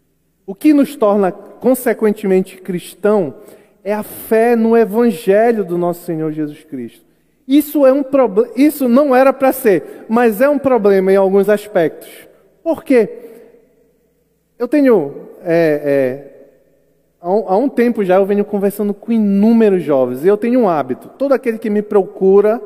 [0.47, 3.36] O que nos torna, consequentemente, cristão
[3.84, 7.05] é a fé no Evangelho do nosso Senhor Jesus Cristo.
[7.47, 8.03] Isso, é um
[8.55, 12.09] Isso não era para ser, mas é um problema em alguns aspectos.
[12.63, 13.09] Por quê?
[14.57, 15.30] Eu tenho.
[15.43, 16.45] É, é,
[17.21, 21.09] há um tempo já eu venho conversando com inúmeros jovens, e eu tenho um hábito.
[21.09, 22.59] Todo aquele que me procura,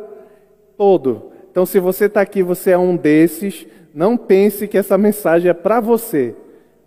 [0.77, 1.31] todo.
[1.51, 5.53] Então, se você está aqui, você é um desses, não pense que essa mensagem é
[5.53, 6.35] para você,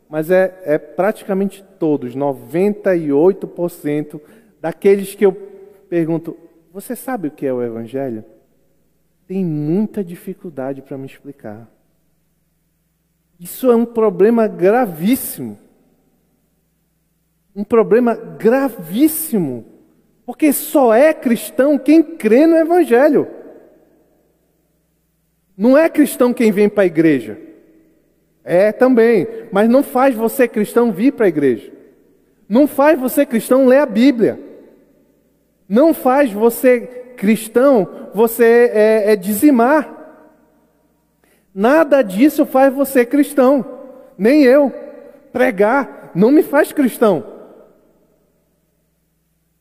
[0.08, 4.20] mas é, é praticamente todos, 98%
[4.60, 5.32] daqueles que eu
[5.88, 6.36] pergunto:
[6.72, 8.24] Você sabe o que é o Evangelho?
[9.26, 11.68] Tem muita dificuldade para me explicar.
[13.38, 15.58] Isso é um problema gravíssimo.
[17.54, 19.64] Um problema gravíssimo.
[20.24, 23.28] Porque só é cristão quem crê no Evangelho.
[25.56, 27.38] Não é cristão quem vem para a igreja.
[28.44, 31.72] É também, mas não faz você cristão vir para a igreja.
[32.48, 34.38] Não faz você cristão ler a Bíblia.
[35.68, 36.80] Não faz você
[37.16, 39.94] cristão você é, é dizimar.
[41.54, 43.64] Nada disso faz você cristão.
[44.16, 44.72] Nem eu.
[45.32, 47.24] Pregar não me faz cristão.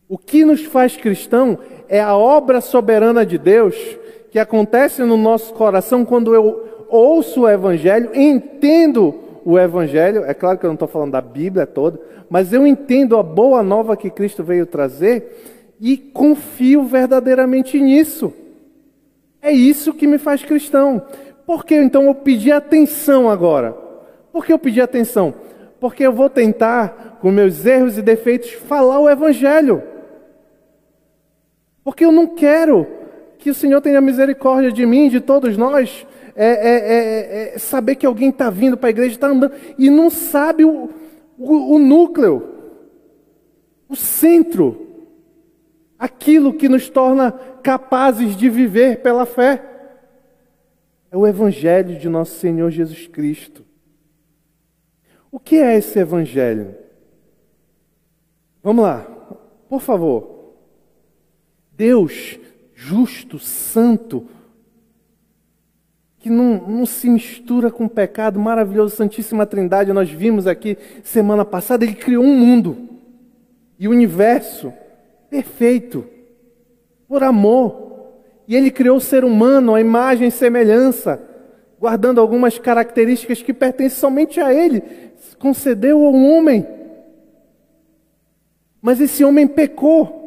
[0.08, 3.76] O que nos faz cristão é a obra soberana de Deus
[4.36, 9.15] que acontece no nosso coração quando eu ouço o Evangelho, entendo
[9.45, 10.25] o Evangelho.
[10.25, 11.97] É claro que eu não estou falando da Bíblia toda,
[12.29, 18.33] mas eu entendo a boa nova que Cristo veio trazer e confio verdadeiramente nisso.
[19.41, 21.01] É isso que me faz cristão.
[21.45, 23.71] Por que então eu pedi atenção agora?
[24.33, 25.33] Por que eu pedi atenção?
[25.79, 29.81] Porque eu vou tentar, com meus erros e defeitos, falar o Evangelho.
[31.86, 33.05] Porque eu não quero
[33.38, 36.05] que o Senhor tenha misericórdia de mim, de todos nós.
[36.36, 36.75] É, é,
[37.51, 40.65] é, é saber que alguém está vindo para a igreja, está andando, e não sabe
[40.65, 40.89] o,
[41.38, 42.55] o, o núcleo,
[43.88, 44.86] o centro,
[45.97, 47.31] aquilo que nos torna
[47.63, 49.63] capazes de viver pela fé.
[51.09, 53.63] É o Evangelho de nosso Senhor Jesus Cristo.
[55.31, 56.75] O que é esse Evangelho?
[58.61, 59.01] Vamos lá,
[59.69, 60.53] por favor.
[61.71, 62.39] Deus
[62.86, 64.27] justo, santo,
[66.19, 71.43] que não, não, se mistura com o pecado, maravilhoso, Santíssima Trindade, nós vimos aqui semana
[71.43, 72.89] passada, ele criou um mundo
[73.79, 74.71] e o universo
[75.29, 76.05] perfeito,
[77.07, 77.83] por amor.
[78.47, 81.19] E ele criou o ser humano à imagem e semelhança,
[81.79, 84.83] guardando algumas características que pertencem somente a ele,
[85.39, 86.65] concedeu ao homem.
[88.79, 90.23] Mas esse homem pecou.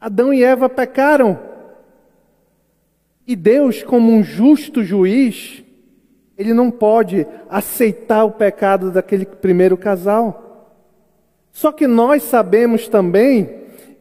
[0.00, 1.49] Adão e Eva pecaram.
[3.30, 5.62] E Deus, como um justo juiz,
[6.36, 10.66] ele não pode aceitar o pecado daquele primeiro casal.
[11.52, 13.48] Só que nós sabemos também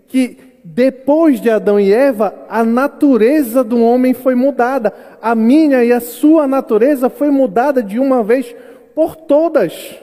[0.08, 4.92] que depois de Adão e Eva, a natureza do homem foi mudada.
[5.22, 8.56] A minha e a sua natureza foi mudada de uma vez
[8.96, 9.96] por todas.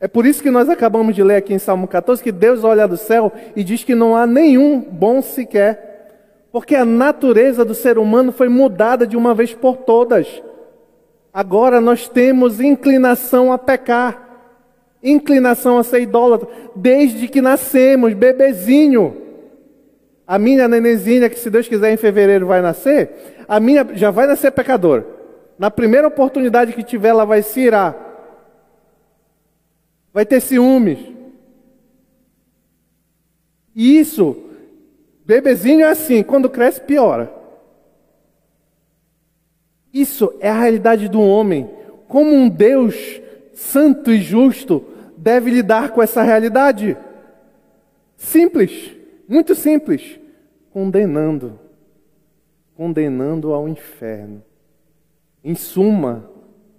[0.00, 2.88] É por isso que nós acabamos de ler aqui em Salmo 14 que Deus olha
[2.88, 5.87] do céu e diz que não há nenhum bom sequer.
[6.58, 10.42] Porque a natureza do ser humano foi mudada de uma vez por todas.
[11.32, 14.40] Agora nós temos inclinação a pecar,
[15.00, 19.22] inclinação a ser idólatra, desde que nascemos, bebezinho.
[20.26, 24.26] A minha nenenzinha, que se Deus quiser em fevereiro vai nascer, a minha já vai
[24.26, 25.04] nascer pecador.
[25.56, 27.96] Na primeira oportunidade que tiver, ela vai se irar.
[30.12, 30.98] Vai ter ciúmes.
[33.76, 34.47] E isso
[35.28, 37.30] Bebezinho é assim, quando cresce, piora.
[39.92, 41.68] Isso é a realidade do homem.
[42.08, 43.20] Como um Deus
[43.52, 44.82] santo e justo
[45.18, 46.96] deve lidar com essa realidade?
[48.16, 48.96] Simples,
[49.28, 50.18] muito simples.
[50.72, 51.58] Condenando.
[52.74, 54.42] Condenando ao inferno.
[55.44, 56.24] Em suma,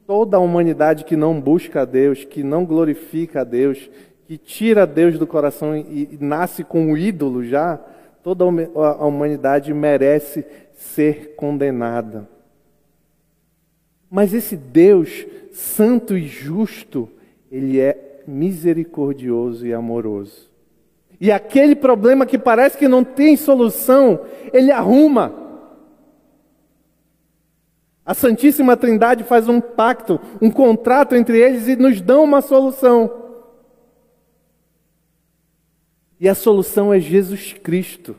[0.08, 3.91] toda a humanidade que não busca a Deus, que não glorifica a Deus,
[4.26, 7.80] que tira Deus do coração e, e nasce com o ídolo já,
[8.30, 12.30] Toda a humanidade merece ser condenada.
[14.07, 17.09] Mas esse Deus santo e justo,
[17.51, 20.47] ele é misericordioso e amoroso.
[21.19, 24.19] E aquele problema que parece que não tem solução,
[24.53, 25.34] ele arruma.
[28.05, 33.18] A Santíssima Trindade faz um pacto, um contrato entre eles e nos dão uma solução.
[36.20, 38.15] E a solução é Jesus Cristo.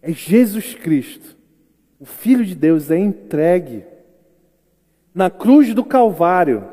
[0.00, 1.36] É Jesus Cristo.
[1.98, 3.84] O Filho de Deus é entregue.
[5.14, 6.64] na cruz do Calvário,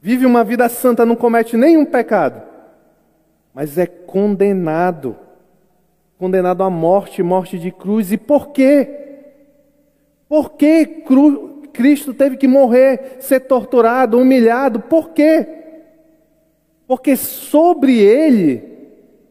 [0.00, 2.40] vive uma vida santa, não comete nenhum pecado,
[3.52, 5.16] mas é condenado
[6.20, 8.12] condenado à morte, morte de cruz.
[8.12, 8.88] E por quê?
[10.28, 11.62] Por que cru...
[11.72, 14.80] Cristo teve que morrer, ser torturado, humilhado?
[14.80, 15.46] Por quê?
[16.86, 18.69] Porque sobre ele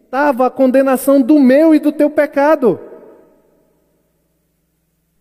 [0.09, 2.79] estava a condenação do meu e do teu pecado.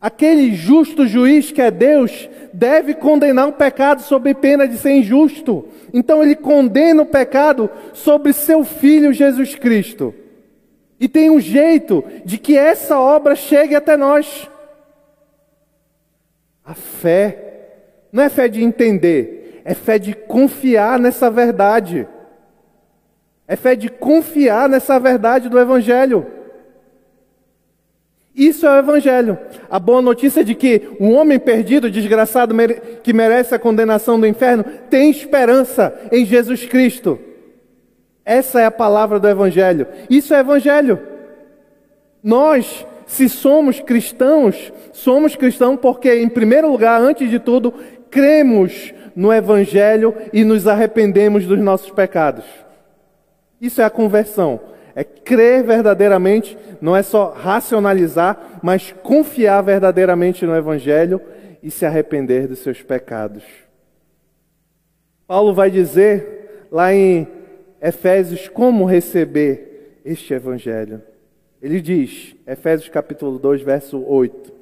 [0.01, 5.69] Aquele justo juiz que é Deus deve condenar o pecado sob pena de ser injusto.
[5.93, 10.15] Então ele condena o pecado sobre seu filho Jesus Cristo.
[10.99, 14.49] E tem um jeito de que essa obra chegue até nós.
[16.65, 17.45] A fé
[18.11, 22.09] não é fé de entender, é fé de confiar nessa verdade.
[23.49, 26.27] É fé de confiar nessa verdade do Evangelho.
[28.37, 29.39] Isso é o Evangelho.
[29.71, 32.55] A boa notícia de que um homem perdido, desgraçado,
[33.03, 37.19] que merece a condenação do inferno, tem esperança em Jesus Cristo.
[38.25, 39.87] Essa é a palavra do Evangelho.
[40.11, 41.01] Isso é Evangelho.
[42.23, 47.73] Nós, se somos cristãos, somos cristãos porque, em primeiro lugar, antes de tudo,
[48.11, 52.45] cremos no Evangelho e nos arrependemos dos nossos pecados.
[53.61, 54.61] Isso é a conversão.
[54.95, 61.21] É crer verdadeiramente, não é só racionalizar, mas confiar verdadeiramente no Evangelho
[61.63, 63.45] e se arrepender dos seus pecados.
[65.27, 67.29] Paulo vai dizer lá em
[67.81, 71.03] Efésios como receber este evangelho.
[71.61, 74.53] Ele diz, Efésios capítulo 2, verso 8: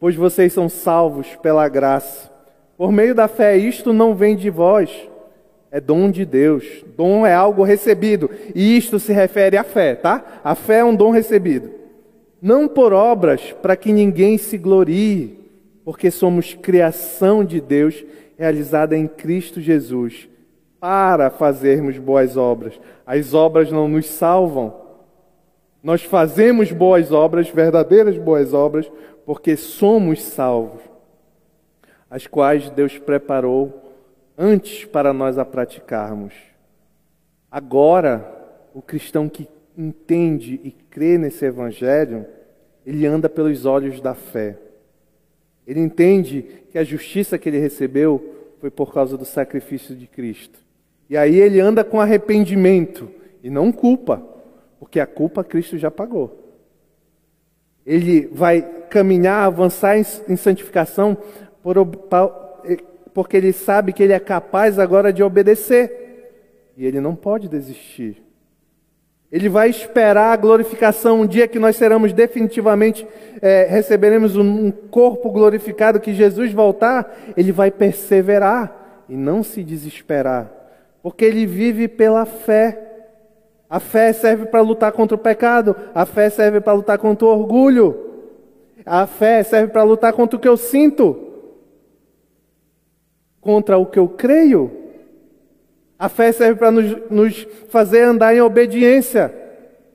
[0.00, 2.30] Pois vocês são salvos pela graça,
[2.76, 4.90] por meio da fé, isto não vem de vós,
[5.74, 6.84] é dom de Deus.
[6.96, 10.40] Dom é algo recebido, e isto se refere à fé, tá?
[10.44, 11.68] A fé é um dom recebido.
[12.40, 15.36] Não por obras, para que ninguém se glorie,
[15.84, 18.04] porque somos criação de Deus
[18.38, 20.28] realizada em Cristo Jesus
[20.78, 22.78] para fazermos boas obras.
[23.04, 24.74] As obras não nos salvam.
[25.82, 28.88] Nós fazemos boas obras, verdadeiras boas obras,
[29.26, 30.82] porque somos salvos,
[32.08, 33.83] as quais Deus preparou
[34.36, 36.34] antes para nós a praticarmos.
[37.50, 38.30] Agora,
[38.74, 42.26] o cristão que entende e crê nesse evangelho,
[42.84, 44.58] ele anda pelos olhos da fé.
[45.66, 50.58] Ele entende que a justiça que ele recebeu foi por causa do sacrifício de Cristo.
[51.08, 53.10] E aí ele anda com arrependimento
[53.42, 54.22] e não culpa,
[54.78, 56.40] porque a culpa Cristo já pagou.
[57.84, 61.16] Ele vai caminhar, avançar em, santificação,
[63.14, 66.02] porque ele sabe que ele é capaz agora de obedecer.
[66.76, 68.20] E ele não pode desistir.
[69.32, 73.06] Ele vai esperar a glorificação, um dia que nós seremos definitivamente,
[73.40, 80.64] é, receberemos um corpo glorificado, que Jesus voltar, ele vai perseverar e não se desesperar
[81.04, 82.80] porque ele vive pela fé.
[83.68, 87.28] A fé serve para lutar contra o pecado, a fé serve para lutar contra o
[87.28, 87.94] orgulho,
[88.86, 91.23] a fé serve para lutar contra o que eu sinto,
[93.44, 94.70] contra o que eu creio.
[95.98, 99.32] A fé serve para nos, nos fazer andar em obediência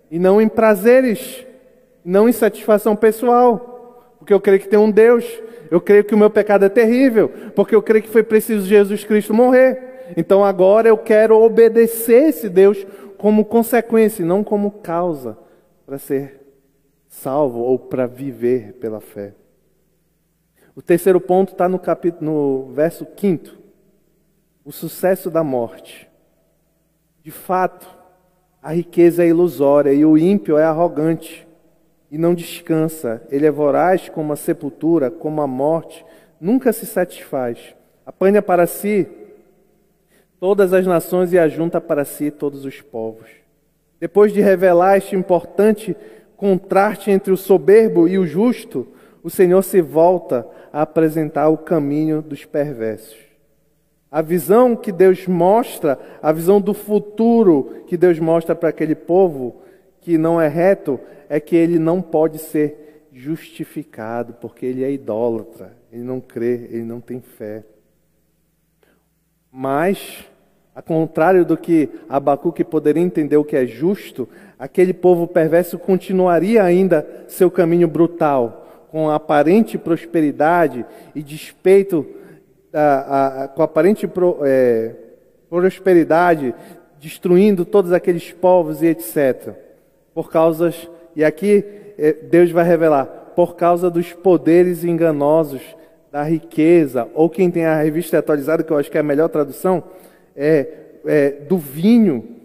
[0.10, 1.46] e não em prazeres,
[2.06, 5.26] não em satisfação pessoal, porque eu creio que tem um Deus,
[5.70, 9.04] eu creio que o meu pecado é terrível, porque eu creio que foi preciso Jesus
[9.04, 10.14] Cristo morrer.
[10.16, 12.86] Então agora eu quero obedecer esse Deus
[13.18, 15.38] como consequência, não como causa
[15.86, 16.40] para ser
[17.08, 19.34] salvo ou para viver pela fé.
[20.76, 23.58] O terceiro ponto está no, capítulo, no verso quinto.
[24.64, 26.10] O sucesso da morte.
[27.24, 27.88] De fato,
[28.62, 31.48] a riqueza é ilusória e o ímpio é arrogante
[32.12, 33.22] e não descansa.
[33.30, 36.06] Ele é voraz como a sepultura, como a morte,
[36.40, 37.76] nunca se satisfaz.
[38.06, 39.08] Apanha para si
[40.40, 43.28] todas as nações e ajunta para si todos os povos.
[44.00, 45.96] Depois de revelar este importante
[46.38, 48.88] contraste entre o soberbo e o justo,
[49.22, 53.18] o Senhor se volta apresentar o caminho dos perversos.
[54.12, 59.62] A visão que Deus mostra, a visão do futuro que Deus mostra para aquele povo
[60.02, 61.00] que não é reto,
[61.30, 66.84] é que ele não pode ser justificado, porque ele é idólatra, ele não crê, ele
[66.84, 67.64] não tem fé.
[69.52, 70.26] Mas,
[70.74, 76.64] a contrário do que Abacuque poderia entender o que é justo, aquele povo perverso continuaria
[76.64, 82.06] ainda seu caminho brutal, com aparente prosperidade e despeito,
[82.74, 84.96] a, a, com aparente pro, é,
[85.50, 86.54] prosperidade,
[87.00, 89.54] destruindo todos aqueles povos e etc.
[90.14, 91.64] Por causas, e aqui
[91.98, 95.62] é, Deus vai revelar, por causa dos poderes enganosos
[96.12, 99.30] da riqueza, ou quem tem a revista atualizada, que eu acho que é a melhor
[99.30, 99.84] tradução,
[100.36, 100.68] é,
[101.06, 102.39] é do vinho.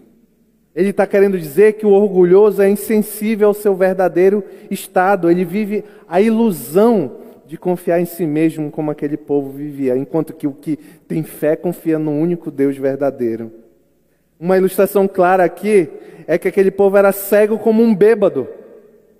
[0.75, 5.85] Ele está querendo dizer que o orgulhoso é insensível ao seu verdadeiro estado, ele vive
[6.07, 7.17] a ilusão
[7.47, 11.55] de confiar em si mesmo como aquele povo vivia, enquanto que o que tem fé
[11.55, 13.51] confia no único Deus verdadeiro.
[14.37, 15.87] Uma ilustração clara aqui
[16.27, 18.47] é que aquele povo era cego como um bêbado,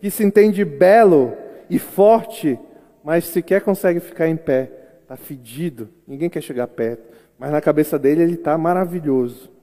[0.02, 1.34] que se entende belo
[1.70, 2.60] e forte,
[3.04, 4.72] mas sequer consegue ficar em pé.
[5.04, 7.04] Está fedido, ninguém quer chegar perto,
[7.40, 9.55] mas na cabeça dele ele está maravilhoso.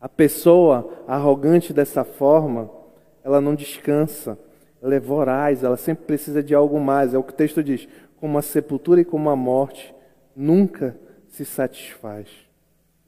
[0.00, 2.70] A pessoa arrogante dessa forma,
[3.22, 4.38] ela não descansa,
[4.82, 7.12] ela é voraz, ela sempre precisa de algo mais.
[7.12, 7.86] É o que o texto diz:
[8.16, 9.94] como a sepultura e como a morte
[10.34, 10.96] nunca
[11.28, 12.28] se satisfaz.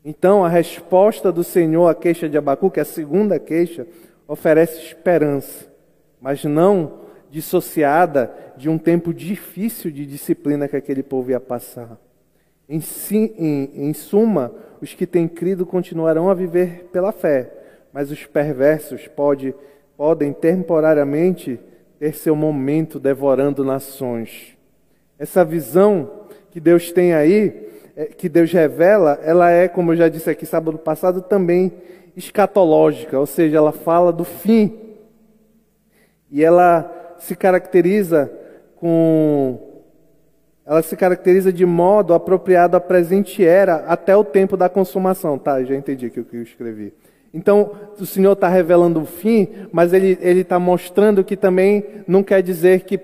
[0.04, 3.86] Então, a resposta do Senhor à queixa de Abacuque, a segunda queixa,
[4.26, 5.66] oferece esperança,
[6.20, 11.98] mas não dissociada de um tempo difícil de disciplina que aquele povo ia passar.
[12.72, 12.82] Em,
[13.38, 14.50] em, em suma,
[14.80, 17.52] os que têm crido continuarão a viver pela fé,
[17.92, 19.54] mas os perversos pode,
[19.94, 21.60] podem temporariamente
[21.98, 24.56] ter seu momento devorando nações.
[25.18, 30.08] Essa visão que Deus tem aí é, que Deus revela, ela é, como eu já
[30.08, 31.70] disse aqui sábado passado, também
[32.16, 34.78] escatológica, ou seja, ela fala do fim.
[36.30, 38.32] E ela se caracteriza
[38.76, 39.71] com
[40.72, 45.36] ela se caracteriza de modo apropriado à presente era até o tempo da consumação.
[45.36, 46.94] Tá, já entendi o que eu escrevi.
[47.34, 52.42] Então, o Senhor está revelando o fim, mas Ele está mostrando que também não quer
[52.42, 52.98] dizer que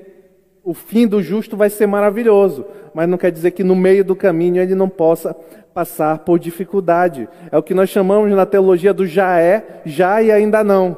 [0.65, 2.65] o fim do justo vai ser maravilhoso,
[2.95, 5.37] mas não quer dizer que no meio do caminho ele não possa
[5.75, 7.29] passar por dificuldade.
[7.53, 10.97] É o que nós chamamos na teologia do já é, já e ainda não.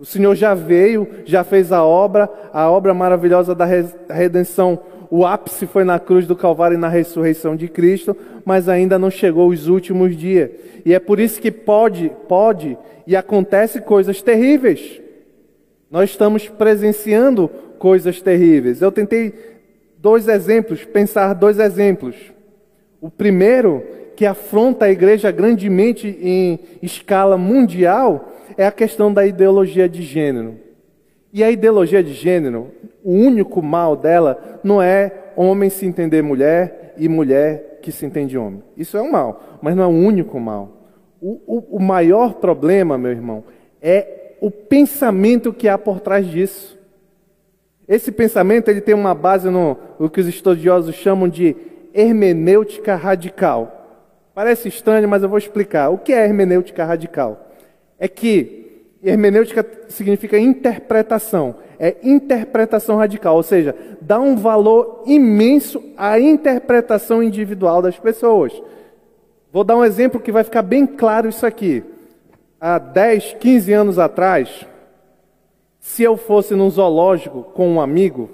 [0.00, 3.66] O Senhor já veio, já fez a obra, a obra maravilhosa da
[4.08, 4.78] redenção.
[5.10, 9.10] O ápice foi na cruz do Calvário e na ressurreição de Cristo, mas ainda não
[9.10, 10.50] chegou os últimos dias.
[10.84, 15.00] E é por isso que pode, pode e acontece coisas terríveis.
[15.90, 18.80] Nós estamos presenciando coisas terríveis.
[18.80, 19.34] Eu tentei
[19.98, 22.14] dois exemplos, pensar dois exemplos.
[23.00, 23.82] O primeiro,
[24.14, 30.69] que afronta a igreja grandemente em escala mundial, é a questão da ideologia de gênero.
[31.32, 32.72] E a ideologia de gênero,
[33.04, 38.36] o único mal dela não é homem se entender mulher e mulher que se entende
[38.36, 38.62] homem.
[38.76, 40.70] Isso é um mal, mas não é o único mal.
[41.20, 43.44] O, o, o maior problema, meu irmão,
[43.80, 46.78] é o pensamento que há por trás disso.
[47.86, 51.56] Esse pensamento ele tem uma base no, no que os estudiosos chamam de
[51.92, 53.76] hermenêutica radical.
[54.34, 55.90] Parece estranho, mas eu vou explicar.
[55.90, 57.50] O que é hermenêutica radical?
[57.98, 58.59] É que
[59.02, 61.56] hermenêutica significa interpretação.
[61.78, 68.52] É interpretação radical, ou seja, dá um valor imenso à interpretação individual das pessoas.
[69.52, 71.82] Vou dar um exemplo que vai ficar bem claro isso aqui.
[72.60, 74.66] Há 10, 15 anos atrás,
[75.80, 78.30] se eu fosse num zoológico com um amigo,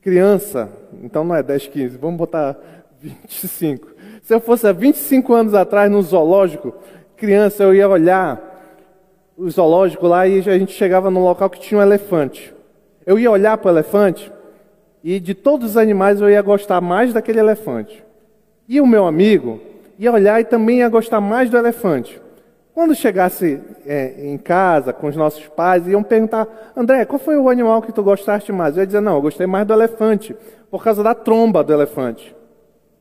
[0.00, 0.70] criança,
[1.02, 2.56] então não é 10, 15, vamos botar
[3.00, 3.88] 25.
[4.22, 6.72] Se eu fosse há 25 anos atrás num zoológico,
[7.16, 8.51] criança, eu ia olhar
[9.42, 12.54] o zoológico lá e a gente chegava num local que tinha um elefante.
[13.04, 14.30] Eu ia olhar para o elefante
[15.02, 18.04] e de todos os animais eu ia gostar mais daquele elefante.
[18.68, 19.60] E o meu amigo
[19.98, 22.22] ia olhar e também ia gostar mais do elefante.
[22.72, 27.48] Quando chegasse é, em casa com os nossos pais, iam perguntar: André, qual foi o
[27.48, 28.76] animal que tu gostaste mais?
[28.76, 30.34] Eu ia dizer: Não, eu gostei mais do elefante,
[30.70, 32.34] por causa da tromba do elefante.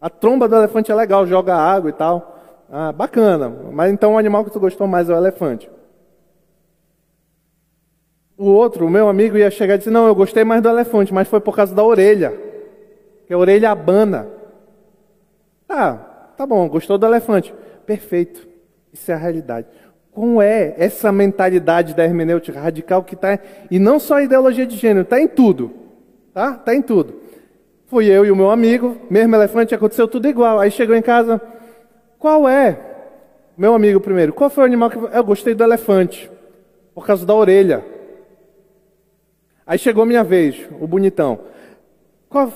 [0.02, 2.40] A tromba do elefante é legal, joga água e tal.
[2.70, 3.54] Ah, bacana.
[3.72, 5.70] Mas então o animal que tu gostou mais é o elefante.
[8.42, 11.14] O outro, o meu amigo, ia chegar e dizer: Não, eu gostei mais do elefante,
[11.14, 12.34] mas foi por causa da orelha.
[13.28, 14.28] Que a orelha abana.
[15.70, 15.94] Ah,
[16.36, 17.54] tá bom, gostou do elefante.
[17.86, 18.48] Perfeito.
[18.92, 19.68] Isso é a realidade.
[20.12, 23.38] Como é essa mentalidade da hermenêutica radical que está.
[23.70, 25.72] E não só a ideologia de gênero, está em tudo.
[26.34, 26.54] Tá?
[26.54, 27.22] Está em tudo.
[27.86, 30.60] Fui eu e o meu amigo, mesmo elefante, aconteceu tudo igual.
[30.60, 31.40] Aí chegou em casa,
[32.18, 32.80] qual é?
[33.56, 34.98] Meu amigo primeiro, qual foi o animal que.
[34.98, 36.28] Eu gostei do elefante,
[36.96, 38.01] por causa da orelha.
[39.66, 41.40] Aí chegou minha vez, o bonitão.
[42.28, 42.52] Qual,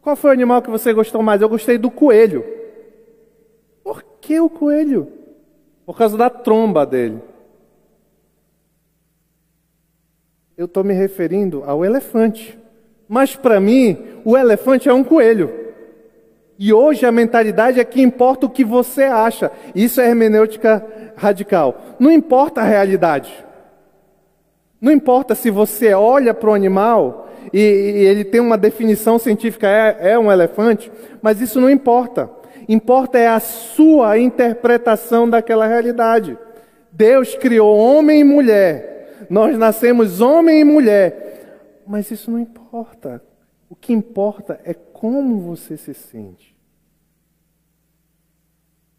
[0.00, 1.42] qual foi o animal que você gostou mais?
[1.42, 2.44] Eu gostei do coelho.
[3.82, 5.08] Por que o coelho?
[5.84, 7.20] Por causa da tromba dele.
[10.56, 12.58] Eu estou me referindo ao elefante.
[13.08, 15.64] Mas para mim, o elefante é um coelho.
[16.58, 19.50] E hoje a mentalidade é que importa o que você acha.
[19.74, 21.96] Isso é hermenêutica radical.
[21.98, 23.44] Não importa a realidade.
[24.84, 29.66] Não importa se você olha para o animal e, e ele tem uma definição científica,
[29.66, 32.30] é, é um elefante, mas isso não importa.
[32.68, 36.36] Importa é a sua interpretação daquela realidade.
[36.92, 39.26] Deus criou homem e mulher.
[39.30, 41.80] Nós nascemos homem e mulher.
[41.86, 43.22] Mas isso não importa.
[43.70, 46.54] O que importa é como você se sente.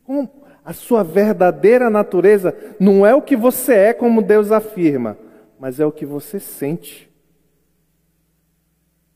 [0.03, 0.27] Como
[0.65, 5.15] a sua verdadeira natureza não é o que você é, como Deus afirma,
[5.65, 7.11] mas é o que você sente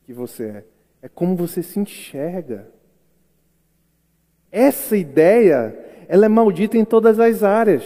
[0.02, 0.64] que você é.
[1.00, 2.66] É como você se enxerga.
[4.50, 5.78] Essa ideia,
[6.08, 7.84] ela é maldita em todas as áreas.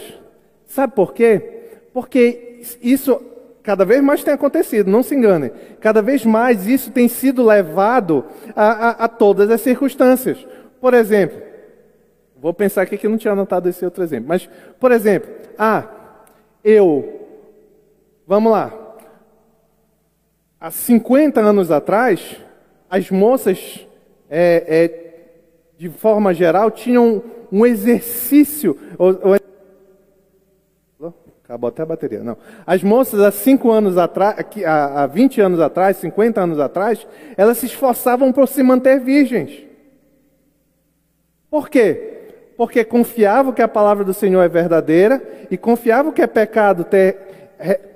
[0.65, 1.77] Sabe por quê?
[1.93, 3.21] Porque isso
[3.61, 5.51] cada vez mais tem acontecido, não se enganem.
[5.79, 10.43] Cada vez mais isso tem sido levado a, a, a todas as circunstâncias.
[10.81, 11.39] Por exemplo,
[12.35, 14.49] vou pensar aqui que não tinha anotado esse outro exemplo, mas,
[14.79, 15.87] por exemplo, ah,
[16.63, 17.24] eu,
[18.27, 18.73] vamos lá,
[20.59, 22.37] há 50 anos atrás,
[22.89, 23.85] as moças
[24.29, 25.05] é, é,
[25.77, 28.77] de forma geral, tinham um exercício.
[31.43, 32.23] Acabou até a bateria.
[32.23, 32.37] Não.
[32.65, 37.07] As moças, há cinco anos atrás, há 20 anos atrás, 50 anos atrás,
[37.37, 39.63] elas se esforçavam por se manter virgens.
[41.49, 42.13] Por quê?
[42.57, 45.21] Porque confiavam que a palavra do Senhor é verdadeira
[45.51, 47.44] e confiavam que é pecado ter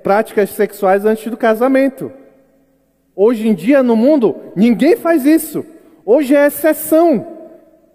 [0.02, 2.12] práticas sexuais antes do casamento.
[3.14, 5.64] Hoje em dia, no mundo, ninguém faz isso.
[6.04, 7.38] Hoje é exceção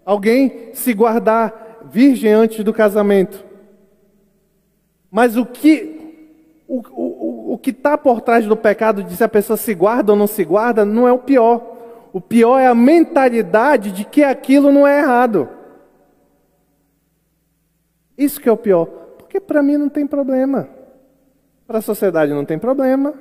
[0.06, 3.44] alguém se guardar virgem antes do casamento.
[5.10, 5.96] Mas o que
[6.68, 10.12] o, o, o que está por trás do pecado de se a pessoa se guarda
[10.12, 11.74] ou não se guarda não é o pior.
[12.12, 15.50] O pior é a mentalidade de que aquilo não é errado.
[18.18, 18.86] Isso que é o pior.
[18.86, 20.70] Porque para mim não tem problema.
[21.68, 23.14] Para a sociedade não tem problema.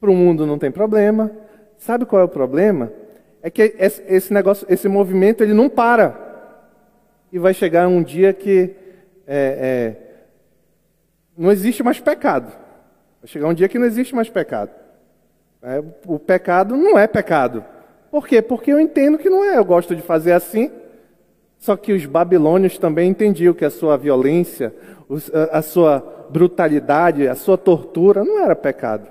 [0.00, 1.30] Para o mundo não tem problema.
[1.76, 2.90] Sabe qual é o problema?
[3.44, 6.18] é que esse negócio, esse movimento, ele não para.
[7.30, 8.74] E vai chegar um dia que
[9.26, 9.96] é, é,
[11.36, 12.46] não existe mais pecado.
[13.20, 14.70] Vai chegar um dia que não existe mais pecado.
[15.60, 17.62] É, o pecado não é pecado.
[18.10, 18.40] Por quê?
[18.40, 19.58] Porque eu entendo que não é.
[19.58, 20.72] Eu gosto de fazer assim.
[21.64, 24.70] Só que os babilônios também entendiam que a sua violência,
[25.50, 29.10] a sua brutalidade, a sua tortura não era pecado.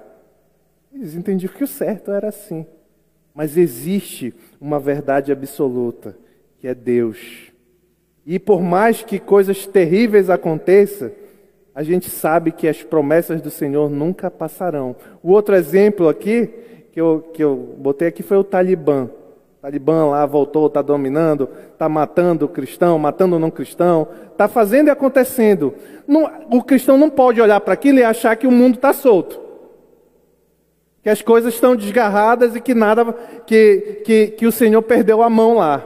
[0.94, 2.64] Eles entendiam que o certo era assim.
[3.34, 6.16] Mas existe uma verdade absoluta,
[6.60, 7.52] que é Deus.
[8.24, 11.10] E por mais que coisas terríveis aconteçam,
[11.74, 14.96] a gente sabe que as promessas do Senhor nunca passarão.
[15.24, 16.54] O outro exemplo aqui,
[16.92, 19.10] que eu, que eu botei aqui, foi o Talibã.
[19.64, 24.88] Talibã lá voltou, está dominando, está matando o cristão, matando o não cristão, está fazendo
[24.88, 25.74] e acontecendo.
[26.06, 29.42] Não, o cristão não pode olhar para aquilo e achar que o mundo está solto
[31.02, 33.12] que as coisas estão desgarradas e que nada,
[33.46, 35.86] que, que, que o Senhor perdeu a mão lá.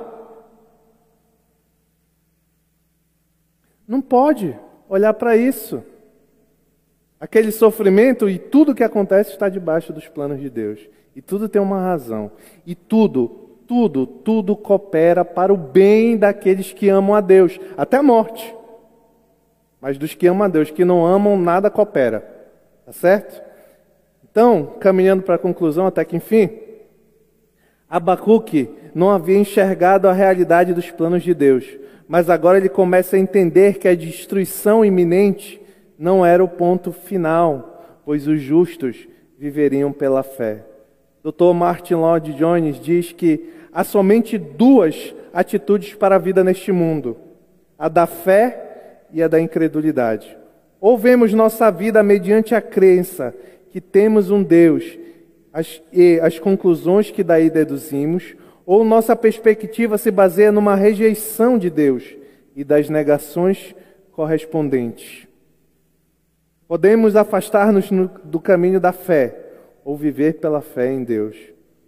[3.87, 4.55] Não pode
[4.87, 5.83] olhar para isso.
[7.19, 10.87] Aquele sofrimento e tudo que acontece está debaixo dos planos de Deus.
[11.15, 12.31] E tudo tem uma razão.
[12.63, 18.03] E tudo, tudo, tudo coopera para o bem daqueles que amam a Deus, até a
[18.03, 18.55] morte.
[19.81, 22.21] Mas dos que amam a Deus, que não amam, nada coopera.
[22.85, 23.41] Tá certo?
[24.23, 26.49] Então, caminhando para a conclusão, até que enfim,
[27.89, 31.65] Abacuque não havia enxergado a realidade dos planos de Deus,
[32.07, 35.61] mas agora ele começa a entender que a destruição iminente
[35.99, 39.07] não era o ponto final, pois os justos
[39.37, 40.63] viveriam pela fé.
[41.27, 41.53] Dr.
[41.53, 47.17] Martin Lloyd Jones diz que há somente duas atitudes para a vida neste mundo:
[47.77, 50.37] a da fé e a da incredulidade.
[50.79, 53.35] Ou vemos nossa vida mediante a crença
[53.71, 54.97] que temos um Deus
[55.51, 61.69] as, e as conclusões que daí deduzimos, ou nossa perspectiva se baseia numa rejeição de
[61.69, 62.15] Deus
[62.55, 63.75] e das negações
[64.13, 65.27] correspondentes.
[66.69, 67.89] Podemos afastar-nos
[68.23, 69.46] do caminho da fé
[69.87, 71.37] ou viver pela fé em Deus.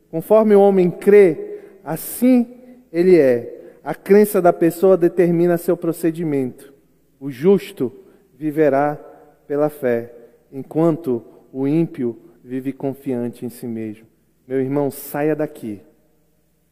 [0.10, 2.48] Conforme o homem crê, assim
[2.94, 3.74] ele é.
[3.84, 6.74] A crença da pessoa determina seu procedimento.
[7.20, 7.92] O justo
[8.38, 8.98] viverá
[9.46, 10.14] pela fé,
[10.50, 14.06] enquanto o ímpio vive confiante em si mesmo.
[14.48, 15.82] Meu irmão, saia daqui.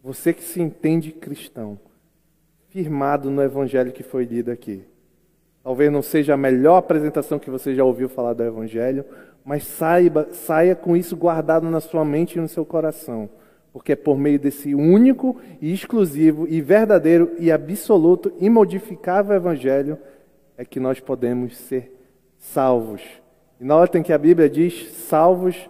[0.01, 1.77] Você que se entende cristão,
[2.69, 4.85] firmado no evangelho que foi lido aqui.
[5.61, 9.03] Talvez não seja a melhor apresentação que você já ouviu falar do evangelho,
[9.47, 13.29] mas saiba, saia com isso guardado na sua mente e no seu coração,
[13.71, 19.97] porque é por meio desse único e exclusivo e verdadeiro e absoluto, imodificável evangelho
[20.57, 21.97] é que nós podemos ser
[22.37, 23.01] salvos
[23.57, 25.69] e notem que a Bíblia diz salvos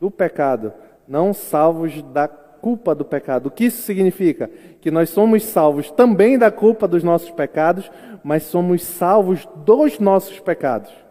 [0.00, 0.72] do pecado,
[1.06, 3.46] não salvos da culpa do pecado.
[3.46, 4.50] O que isso significa?
[4.80, 7.88] Que nós somos salvos também da culpa dos nossos pecados,
[8.24, 11.01] mas somos salvos dos nossos pecados.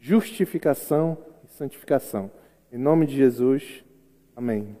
[0.00, 2.30] Justificação e santificação.
[2.72, 3.84] Em nome de Jesus,
[4.34, 4.74] amém.